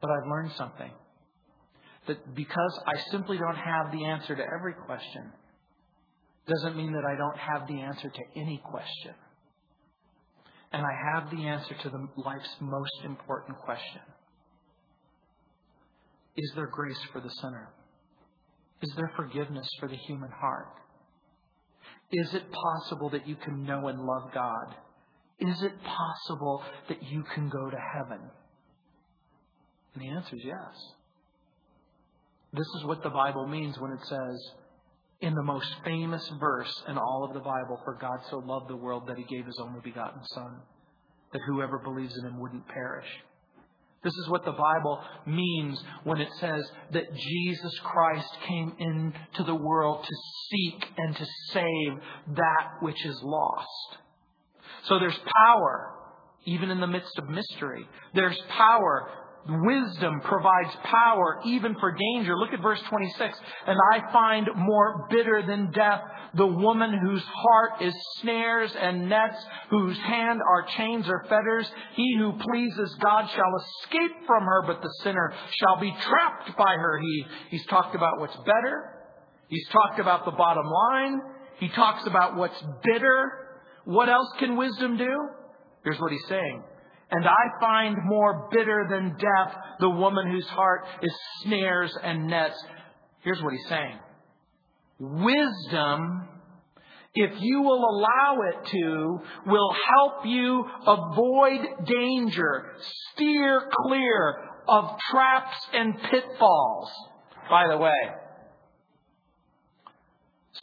[0.00, 0.90] But I've learned something.
[2.06, 5.32] That because I simply don't have the answer to every question,
[6.46, 9.14] doesn't mean that I don't have the answer to any question.
[10.72, 14.02] And I have the answer to the life's most important question.
[16.36, 17.70] Is there grace for the sinner?
[18.82, 20.68] Is there forgiveness for the human heart?
[22.12, 24.74] Is it possible that you can know and love God?
[25.38, 28.20] Is it possible that you can go to heaven?
[29.94, 30.94] And the answer is yes.
[32.52, 34.50] This is what the Bible means when it says,
[35.20, 38.76] in the most famous verse in all of the Bible, for God so loved the
[38.76, 40.60] world that he gave his only begotten Son,
[41.32, 43.08] that whoever believes in him wouldn't perish.
[44.04, 49.54] This is what the Bible means when it says that Jesus Christ came into the
[49.54, 50.16] world to
[50.50, 53.98] seek and to save that which is lost.
[54.84, 55.92] So there's power,
[56.44, 57.88] even in the midst of mystery.
[58.14, 59.08] There's power
[59.48, 62.36] Wisdom provides power even for danger.
[62.36, 63.38] Look at verse 26.
[63.66, 66.00] And I find more bitter than death
[66.34, 69.36] the woman whose heart is snares and nets,
[69.70, 71.70] whose hand are chains or fetters.
[71.94, 76.74] He who pleases God shall escape from her, but the sinner shall be trapped by
[76.76, 76.98] her.
[76.98, 78.92] He, he's talked about what's better.
[79.48, 81.20] He's talked about the bottom line.
[81.60, 83.30] He talks about what's bitter.
[83.84, 85.28] What else can wisdom do?
[85.84, 86.64] Here's what he's saying.
[87.10, 92.56] And I find more bitter than death the woman whose heart is snares and nets.
[93.22, 93.98] Here's what he's saying.
[94.98, 96.28] Wisdom,
[97.14, 102.72] if you will allow it to, will help you avoid danger,
[103.12, 104.36] steer clear
[104.68, 106.90] of traps and pitfalls.
[107.48, 107.92] By the way,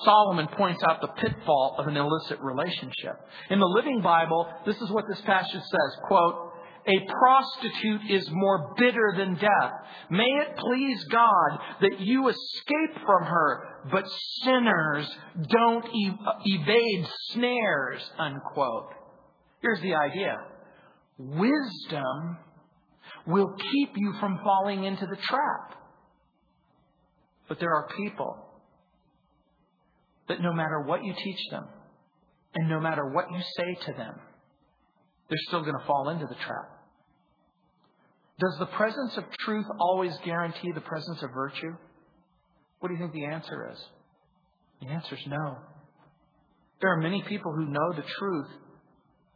[0.01, 3.19] Solomon points out the pitfall of an illicit relationship.
[3.49, 6.51] In the Living Bible, this is what this passage says, quote,
[6.85, 9.71] a prostitute is more bitter than death.
[10.09, 14.03] May it please God that you escape from her, but
[14.43, 15.09] sinners
[15.47, 15.85] don't
[16.43, 18.89] evade snares, unquote.
[19.61, 20.39] Here's the idea.
[21.17, 22.37] Wisdom
[23.27, 25.79] will keep you from falling into the trap.
[27.47, 28.52] But there are people
[30.27, 31.65] that no matter what you teach them,
[32.55, 34.15] and no matter what you say to them,
[35.29, 36.69] they're still going to fall into the trap.
[38.39, 41.75] Does the presence of truth always guarantee the presence of virtue?
[42.79, 43.79] What do you think the answer is?
[44.81, 45.57] The answer is no.
[46.81, 48.47] There are many people who know the truth,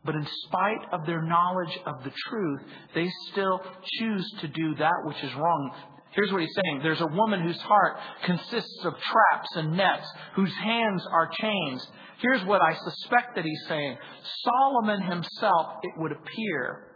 [0.03, 2.61] but in spite of their knowledge of the truth,
[2.93, 3.61] they still
[3.99, 5.71] choose to do that which is wrong.
[6.17, 6.79] Here's what he's saying.
[6.81, 11.87] There's a woman whose heart consists of traps and nets, whose hands are chains.
[12.19, 13.97] Here's what I suspect that he's saying.
[14.43, 16.87] Solomon himself, it would appear,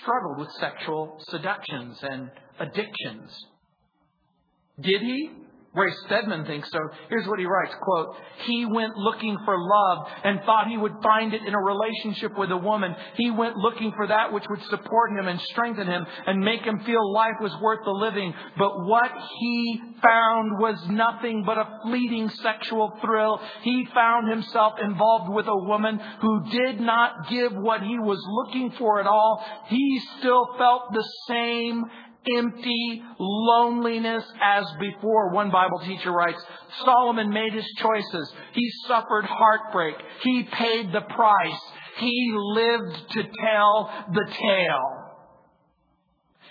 [0.00, 3.46] struggled with sexual seductions and addictions.
[4.80, 5.30] Did he?
[5.76, 6.78] Ray Stedman thinks so.
[7.10, 8.16] Here's what he writes, quote,
[8.46, 12.50] He went looking for love and thought he would find it in a relationship with
[12.50, 12.96] a woman.
[13.16, 16.80] He went looking for that which would support him and strengthen him and make him
[16.86, 18.32] feel life was worth the living.
[18.56, 23.38] But what he found was nothing but a fleeting sexual thrill.
[23.62, 28.72] He found himself involved with a woman who did not give what he was looking
[28.78, 29.44] for at all.
[29.68, 31.84] He still felt the same
[32.36, 35.32] empty loneliness as before.
[35.32, 36.42] One Bible teacher writes,
[36.84, 38.32] Solomon made his choices.
[38.52, 39.96] He suffered heartbreak.
[40.22, 41.60] He paid the price.
[41.98, 45.06] He lived to tell the tale.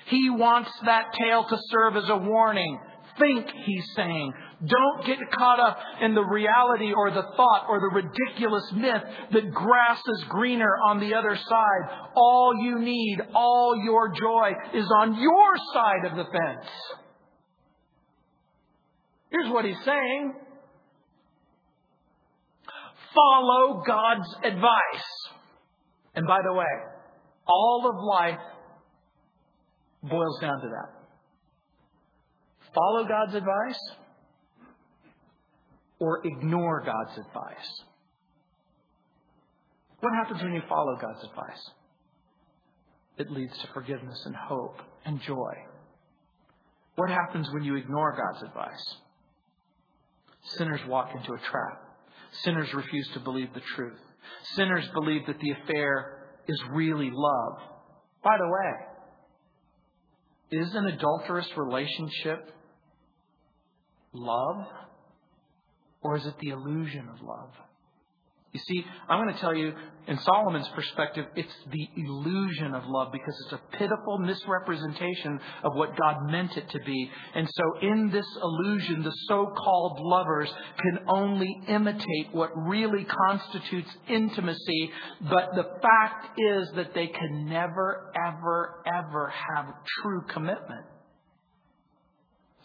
[0.07, 2.80] He wants that tale to serve as a warning.
[3.18, 4.34] Think, he's saying.
[4.66, 9.53] Don't get caught up in the reality or the thought or the ridiculous myth that
[9.53, 12.09] grass is greener on the other side.
[12.16, 16.70] All you need, all your joy is on your side of the fence.
[19.30, 20.34] Here's what he's saying.
[23.16, 25.07] Follow God's advice.
[26.16, 26.66] And by the way,
[27.47, 28.39] all of life
[30.03, 31.05] boils down to that.
[32.76, 33.80] Follow God's advice
[35.99, 37.84] or ignore God's advice.
[40.01, 41.69] What happens when you follow God's advice?
[43.17, 45.53] It leads to forgiveness and hope and joy.
[46.95, 48.95] What happens when you ignore God's advice?
[50.57, 51.82] Sinners walk into a trap.
[52.43, 53.99] Sinners refuse to believe the truth.
[54.55, 57.57] Sinners believe that the affair is really love.
[58.23, 58.73] By the way,
[60.51, 62.51] is an adulterous relationship
[64.16, 64.66] love?
[66.01, 67.49] Or is it the illusion of love?
[68.55, 69.74] You see, I'm going to tell you,
[70.07, 75.97] in Solomon's perspective, it's the illusion of love because it's a pitiful misrepresentation of what
[75.97, 77.11] God meant it to be.
[77.36, 80.49] And so, in this illusion, the so called lovers
[80.80, 84.89] can only imitate what really constitutes intimacy,
[85.30, 89.66] but the fact is that they can never, ever, ever have
[90.01, 90.86] true commitment.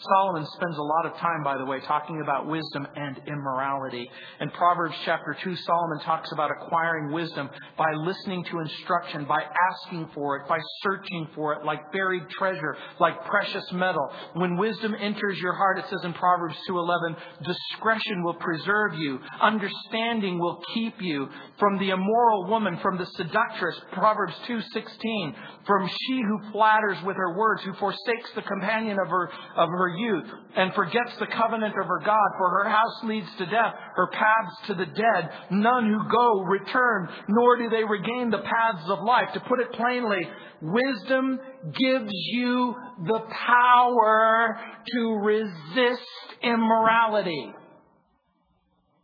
[0.08, 4.08] Solomon spends a lot of time, by the way, talking about wisdom and immorality.
[4.40, 9.42] In Proverbs chapter 2, Solomon talks about acquiring wisdom by listening to instruction, by
[9.72, 14.10] asking for it, by searching for it, like buried treasure, like precious metal.
[14.34, 19.18] When wisdom enters your heart, it says in Proverbs 2.11, discretion will preserve you.
[19.40, 21.28] Understanding will keep you
[21.58, 23.78] from the immoral woman, from the seductress.
[23.92, 25.34] Proverbs 2.16,
[25.66, 29.89] from she who flatters with her words, who forsakes the companion of her, of her
[29.96, 30.26] youth
[30.56, 34.56] and forgets the covenant of her God, for her house leads to death, her paths
[34.68, 35.30] to the dead.
[35.50, 39.28] None who go return, nor do they regain the paths of life.
[39.34, 40.20] To put it plainly,
[40.62, 42.74] wisdom gives you
[43.06, 46.02] the power to resist
[46.42, 47.52] immorality.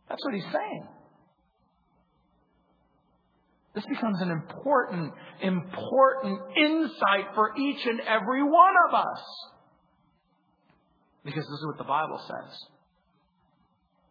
[0.09, 0.87] That's what he's saying.
[3.75, 9.21] This becomes an important, important insight for each and every one of us.
[11.27, 12.57] Because this is what the Bible says.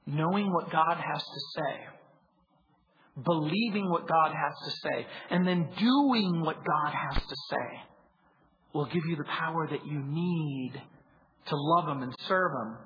[0.06, 1.86] Knowing what God has to say,
[3.24, 7.80] believing what God has to say, and then doing what God has to say
[8.74, 10.72] will give you the power that you need
[11.46, 12.76] to love Him and serve Him.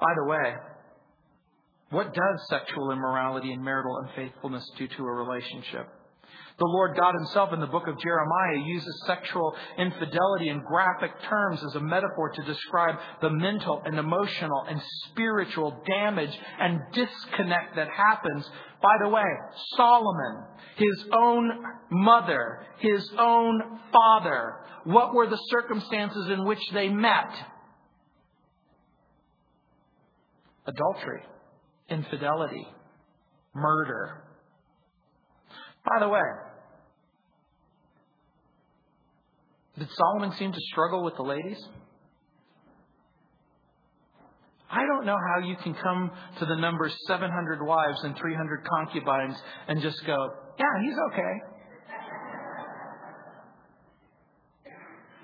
[0.00, 0.54] By the way,
[1.90, 5.86] what does sexual immorality and marital unfaithfulness do to a relationship?
[6.58, 11.62] The Lord God Himself in the book of Jeremiah uses sexual infidelity in graphic terms
[11.62, 17.88] as a metaphor to describe the mental and emotional and spiritual damage and disconnect that
[17.88, 18.44] happens.
[18.82, 19.22] By the way,
[19.76, 20.46] Solomon,
[20.76, 21.48] his own
[21.92, 27.30] mother, his own father, what were the circumstances in which they met?
[30.66, 31.22] Adultery,
[31.88, 32.66] infidelity,
[33.54, 34.24] murder.
[35.84, 36.20] By the way,
[39.78, 41.58] Did Solomon seem to struggle with the ladies?
[44.70, 46.10] I don't know how you can come
[46.40, 50.16] to the numbers 700 wives and 300 concubines and just go,
[50.58, 51.57] yeah, he's okay.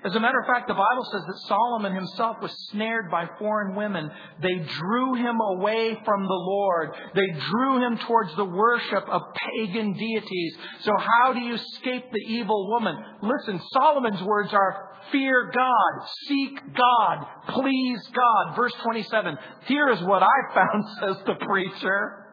[0.05, 3.75] As a matter of fact, the Bible says that Solomon himself was snared by foreign
[3.75, 4.11] women.
[4.39, 6.91] They drew him away from the Lord.
[7.15, 10.57] They drew him towards the worship of pagan deities.
[10.81, 12.95] So how do you escape the evil woman?
[13.23, 18.55] Listen, Solomon's words are fear God, seek God, please God.
[18.55, 19.37] Verse 27.
[19.65, 22.27] Here is what I found, says the preacher.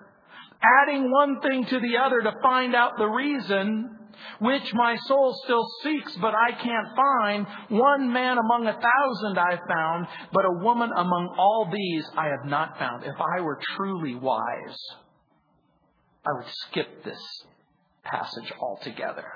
[0.82, 3.96] Adding one thing to the other to find out the reason
[4.40, 7.46] which my soul still seeks, but I can't find.
[7.68, 12.44] One man among a thousand I found, but a woman among all these I have
[12.44, 13.04] not found.
[13.04, 14.78] If I were truly wise,
[16.26, 17.20] I would skip this
[18.04, 19.26] passage altogether.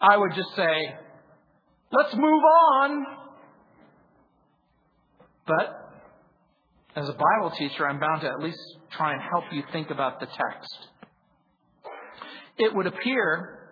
[0.00, 0.94] I would just say,
[1.92, 3.06] let's move on.
[5.46, 5.86] But
[6.96, 8.58] as a Bible teacher, I'm bound to at least
[8.90, 10.88] try and help you think about the text
[12.58, 13.70] it would appear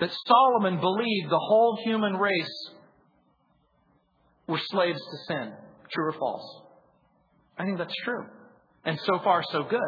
[0.00, 2.70] that Solomon believed the whole human race
[4.48, 5.52] were slaves to sin.
[5.90, 6.62] True or false?
[7.58, 8.24] I think that's true.
[8.84, 9.80] And so far, so good.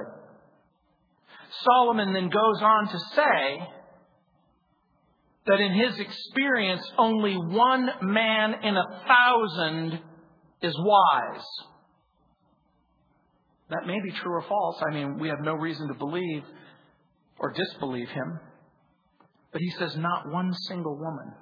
[1.62, 3.68] Solomon then goes on to say
[5.46, 10.00] that in his experience, only one man in a thousand
[10.62, 11.44] is wise.
[13.70, 14.82] That may be true or false.
[14.88, 16.42] I mean, we have no reason to believe
[17.38, 18.40] or disbelieve him.
[19.52, 21.32] But he says, not one single woman.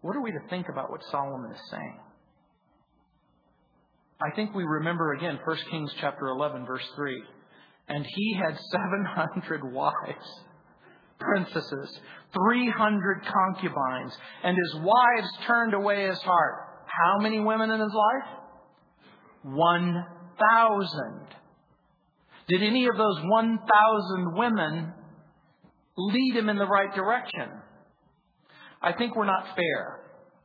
[0.00, 1.98] What are we to think about what Solomon is saying?
[4.20, 7.22] I think we remember again 1 Kings chapter 11 verse 3.
[7.88, 10.40] And he had 700 wives,
[11.18, 12.00] princesses,
[12.32, 16.54] 300 concubines, and his wives turned away his heart.
[16.86, 18.38] How many women in his life?
[19.42, 21.33] 1,000.
[22.48, 24.92] Did any of those 1,000 women
[25.96, 27.48] lead him in the right direction?
[28.82, 30.00] I think we're not fair.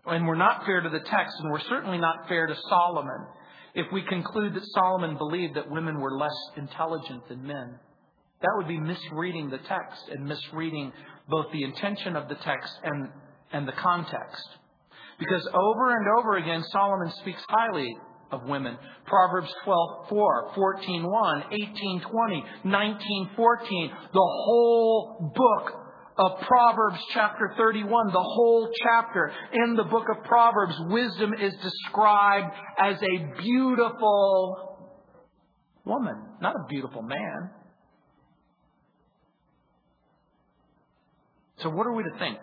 [0.05, 3.27] And we're not fair to the text, and we're certainly not fair to Solomon.
[3.75, 7.79] if we conclude that Solomon believed that women were less intelligent than men.
[8.41, 10.91] That would be misreading the text and misreading
[11.29, 13.09] both the intention of the text and,
[13.53, 14.47] and the context.
[15.19, 17.95] Because over and over again, Solomon speaks highly
[18.31, 18.77] of women.
[19.05, 23.91] Proverbs 12, 4, 14, 1, 18, 20, 19, 14.
[24.13, 25.73] The whole book
[26.17, 32.53] of Proverbs chapter 31, the whole chapter in the book of Proverbs, wisdom is described
[32.77, 34.89] as a beautiful
[35.85, 37.51] woman, not a beautiful man.
[41.57, 42.37] So what are we to think?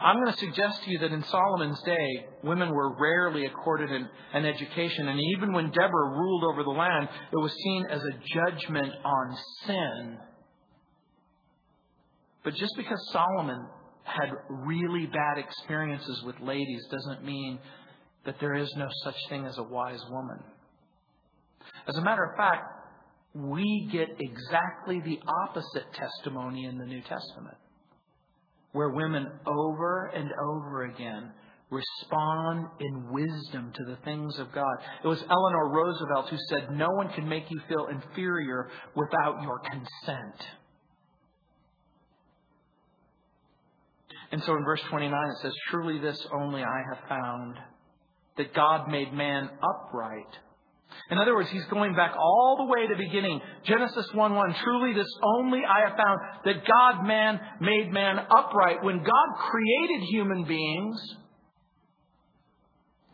[0.00, 4.08] I'm going to suggest to you that in Solomon's day, women were rarely accorded an,
[4.34, 5.08] an, education.
[5.08, 9.36] And even when Deborah ruled over the land, it was seen as a judgment on
[9.66, 10.18] sin.
[12.44, 13.66] But just because Solomon
[14.04, 17.58] had really bad experiences with ladies doesn't mean
[18.24, 20.38] that there is no such thing as a wise woman.
[21.88, 22.64] As a matter of fact,
[23.34, 27.56] we get exactly the opposite testimony in the New Testament,
[28.76, 31.32] where women over and over again
[31.70, 34.76] respond in wisdom to the things of God.
[35.02, 39.60] It was Eleanor Roosevelt who said, No one can make you feel inferior without your
[39.60, 40.48] consent.
[44.30, 47.56] And so in verse 29 it says, Truly this only I have found,
[48.36, 50.38] that God made man upright
[51.10, 53.40] in other words, he's going back all the way to the beginning.
[53.64, 54.54] Genesis 1 1.
[54.64, 55.06] Truly, this
[55.38, 58.82] only I have found that God man made man upright.
[58.82, 61.16] When God created human beings,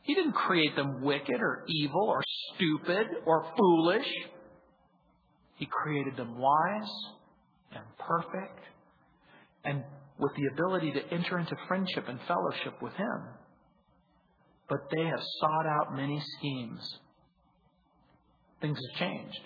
[0.02, 2.22] he didn't create them wicked or evil or
[2.54, 4.06] stupid or foolish.
[5.56, 6.90] He created them wise
[7.72, 8.58] and perfect
[9.64, 9.84] and
[10.18, 13.22] with the ability to enter into friendship and fellowship with Him.
[14.68, 16.98] But they have sought out many schemes
[18.62, 19.40] Things have changed.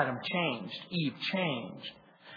[0.00, 0.80] Adam changed.
[0.90, 1.90] Eve changed.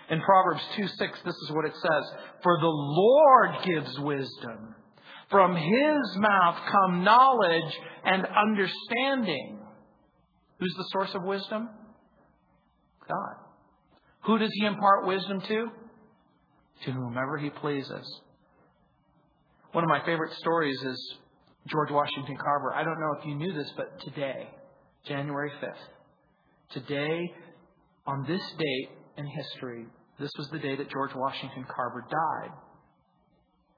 [0.10, 2.04] In Proverbs 2 6, this is what it says
[2.44, 4.76] For the Lord gives wisdom.
[5.32, 7.74] From his mouth come knowledge
[8.04, 9.60] and understanding.
[10.60, 11.70] Who's the source of wisdom?
[13.08, 13.36] God.
[14.26, 15.68] Who does he impart wisdom to?
[16.86, 18.22] To whomever he pleases.
[19.72, 21.16] One of my favorite stories is
[21.68, 22.74] George Washington Carver.
[22.74, 24.50] I don't know if you knew this, but today,
[25.08, 25.74] January 5th.
[26.72, 27.32] Today,
[28.08, 29.86] on this date in history,
[30.20, 32.52] this was the day that George Washington Carver died.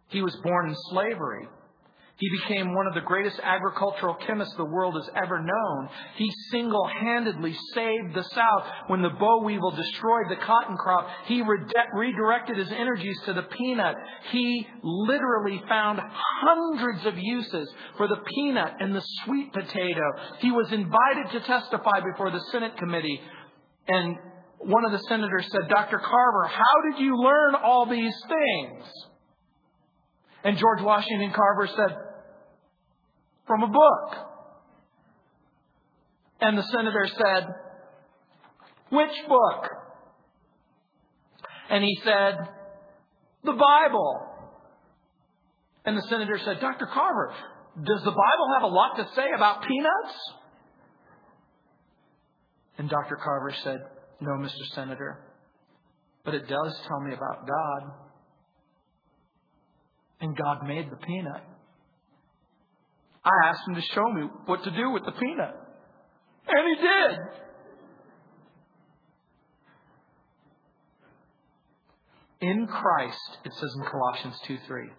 [0.08, 1.48] He was born in slavery.
[2.20, 5.90] He became one of the greatest agricultural chemists the world has ever known.
[6.16, 11.08] He single handedly saved the South when the boll weevil destroyed the cotton crop.
[11.26, 11.44] He
[11.94, 13.96] redirected his energies to the peanut.
[14.32, 20.02] He literally found hundreds of uses for the peanut and the sweet potato.
[20.40, 23.22] He was invited to testify before the Senate committee.
[23.88, 24.16] And
[24.58, 26.00] one of the senators said, Dr.
[26.00, 28.86] Carver, how did you learn all these things?
[30.44, 31.98] And George Washington Carver said,
[33.48, 34.28] from a book.
[36.40, 37.48] And the senator said,
[38.90, 39.70] Which book?
[41.70, 42.36] And he said,
[43.44, 44.22] The Bible.
[45.86, 46.88] And the senator said, Dr.
[46.94, 47.34] Carver,
[47.78, 50.16] does the Bible have a lot to say about peanuts?
[52.78, 53.18] And Dr.
[53.24, 53.80] Carver said,
[54.20, 54.76] No, Mr.
[54.76, 55.20] Senator,
[56.26, 57.94] but it does tell me about God.
[60.20, 61.42] And God made the peanut.
[63.28, 65.54] I asked him to show me what to do with the peanut.
[66.48, 67.20] And he did.
[72.40, 74.90] In Christ, it says in Colossians 2 3,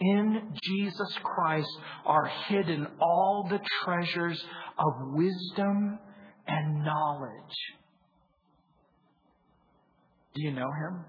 [0.00, 1.68] in Jesus Christ
[2.04, 4.44] are hidden all the treasures
[4.78, 5.98] of wisdom
[6.46, 7.56] and knowledge.
[10.34, 11.04] Do you know him?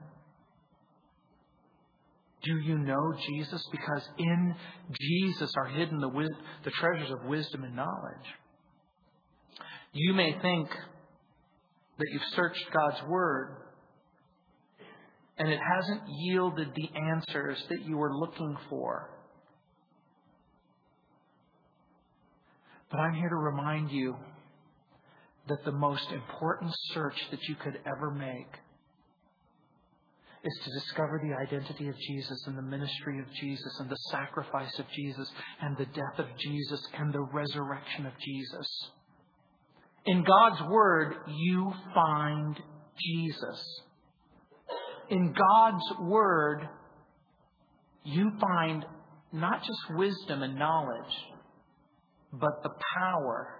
[2.43, 3.61] Do you know Jesus?
[3.71, 4.55] Because in
[4.99, 6.29] Jesus are hidden the,
[6.63, 8.27] the treasures of wisdom and knowledge.
[9.91, 13.57] You may think that you've searched God's Word
[15.37, 19.09] and it hasn't yielded the answers that you were looking for.
[22.91, 24.15] But I'm here to remind you
[25.47, 28.47] that the most important search that you could ever make
[30.43, 34.77] is to discover the identity of Jesus and the ministry of Jesus and the sacrifice
[34.79, 35.29] of Jesus
[35.61, 38.91] and the death of Jesus and the resurrection of Jesus.
[40.05, 42.57] In God's Word, you find
[42.97, 43.81] Jesus.
[45.09, 46.67] In God's Word,
[48.03, 48.85] you find
[49.33, 51.13] not just wisdom and knowledge,
[52.31, 53.59] but the power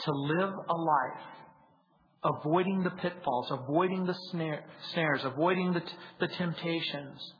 [0.00, 1.24] to live a life
[2.24, 5.82] avoiding the pitfalls, avoiding the snare, snares, avoiding the,
[6.20, 7.32] the temptations.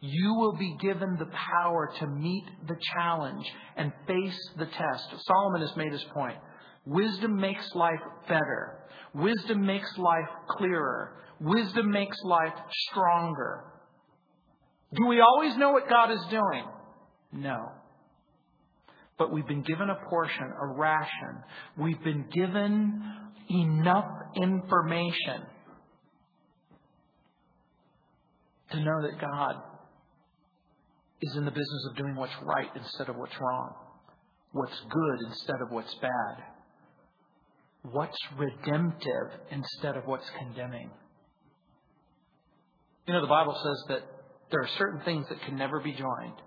[0.00, 3.46] You will be given the power to meet the challenge
[3.76, 5.24] and face the test.
[5.24, 6.38] Solomon has made his point.
[6.84, 8.80] Wisdom makes life better.
[9.14, 11.18] Wisdom makes life clearer.
[11.40, 12.54] Wisdom makes life
[12.90, 13.64] stronger.
[14.94, 16.64] Do we always know what God is doing?
[17.32, 17.68] No.
[19.18, 21.44] But we've been given a portion, a ration.
[21.78, 23.02] We've been given
[23.52, 25.46] enough information
[28.70, 29.56] to know that God
[31.20, 33.74] is in the business of doing what's right instead of what's wrong,
[34.52, 36.44] what's good instead of what's bad,
[37.82, 40.90] what's redemptive instead of what's condemning.
[43.06, 44.02] You know, the Bible says that
[44.50, 46.40] there are certain things that can never be joined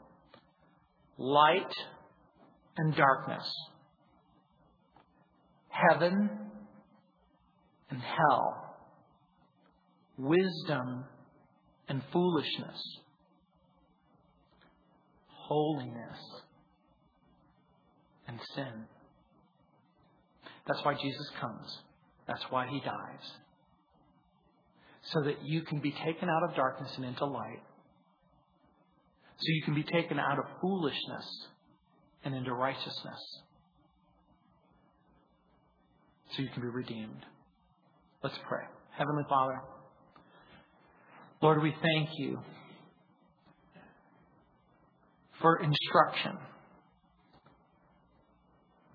[1.17, 1.73] light
[2.77, 3.45] and darkness,
[5.69, 6.44] heaven
[7.89, 8.75] and hell,
[10.17, 11.05] wisdom
[11.87, 12.99] and foolishness,
[15.27, 16.19] holiness
[18.27, 18.85] and sin.
[20.67, 21.79] That's why Jesus comes.
[22.27, 23.31] That's why he dies.
[25.03, 27.61] So that you can be taken out of darkness and into light
[29.37, 31.47] so you can be taken out of foolishness
[32.23, 33.41] and into righteousness.
[36.35, 37.25] So you can be redeemed.
[38.25, 38.63] Let's pray.
[38.97, 39.61] Heavenly Father,
[41.43, 42.39] Lord, we thank you
[45.39, 46.35] for instruction.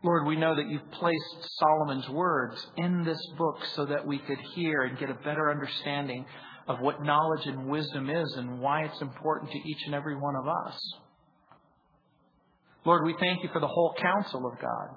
[0.02, 4.38] Lord, we know that you've placed Solomon's words in this book so that we could
[4.56, 6.26] hear and get a better understanding
[6.66, 10.34] of what knowledge and wisdom is and why it's important to each and every one
[10.34, 10.76] of us.
[12.84, 14.96] Lord, we thank you for the whole counsel of God.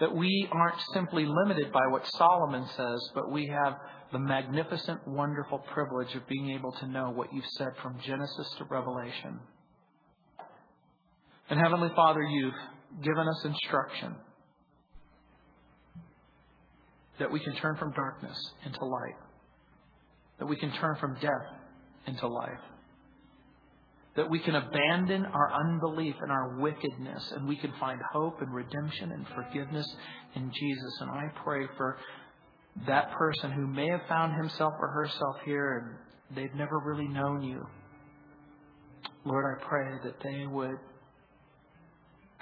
[0.00, 3.74] That we aren't simply limited by what Solomon says, but we have
[4.12, 8.64] the magnificent, wonderful privilege of being able to know what you've said from Genesis to
[8.64, 9.38] Revelation.
[11.50, 12.54] And Heavenly Father, you've
[13.02, 14.16] given us instruction
[17.18, 19.16] that we can turn from darkness into light
[20.40, 21.46] that we can turn from death
[22.06, 22.58] into life.
[24.20, 28.52] That we can abandon our unbelief and our wickedness and we can find hope and
[28.52, 29.86] redemption and forgiveness
[30.34, 30.98] in Jesus.
[31.00, 31.96] And I pray for
[32.86, 35.96] that person who may have found himself or herself here
[36.28, 37.66] and they've never really known you.
[39.24, 40.76] Lord, I pray that they would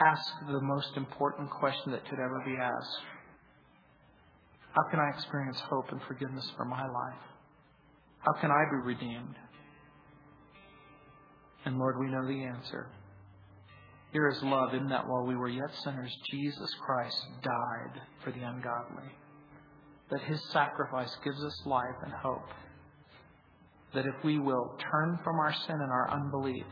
[0.04, 2.98] ask the most important question that could ever be asked.
[4.72, 7.22] How can I experience hope and forgiveness for my life?
[8.18, 9.36] How can I be redeemed?
[11.64, 12.88] And Lord, we know the answer.
[14.12, 18.42] Here is love in that while we were yet sinners, Jesus Christ died for the
[18.42, 19.10] ungodly.
[20.10, 22.48] That his sacrifice gives us life and hope.
[23.94, 26.66] That if we will turn from our sin and our unbelief,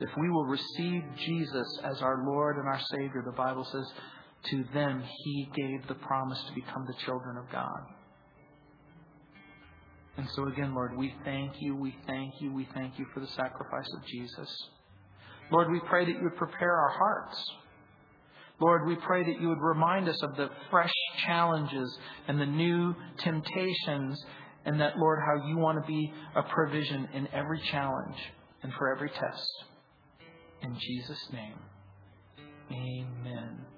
[0.00, 3.86] if we will receive Jesus as our Lord and our Savior, the Bible says,
[4.50, 7.80] to them he gave the promise to become the children of God.
[10.16, 13.26] And so again, Lord, we thank you, we thank you, we thank you for the
[13.28, 14.68] sacrifice of Jesus.
[15.50, 17.44] Lord, we pray that you would prepare our hearts.
[18.60, 20.92] Lord, we pray that you would remind us of the fresh
[21.26, 21.98] challenges
[22.28, 24.24] and the new temptations,
[24.64, 28.16] and that, Lord, how you want to be a provision in every challenge
[28.62, 29.50] and for every test.
[30.62, 31.58] In Jesus' name,
[32.70, 33.73] amen.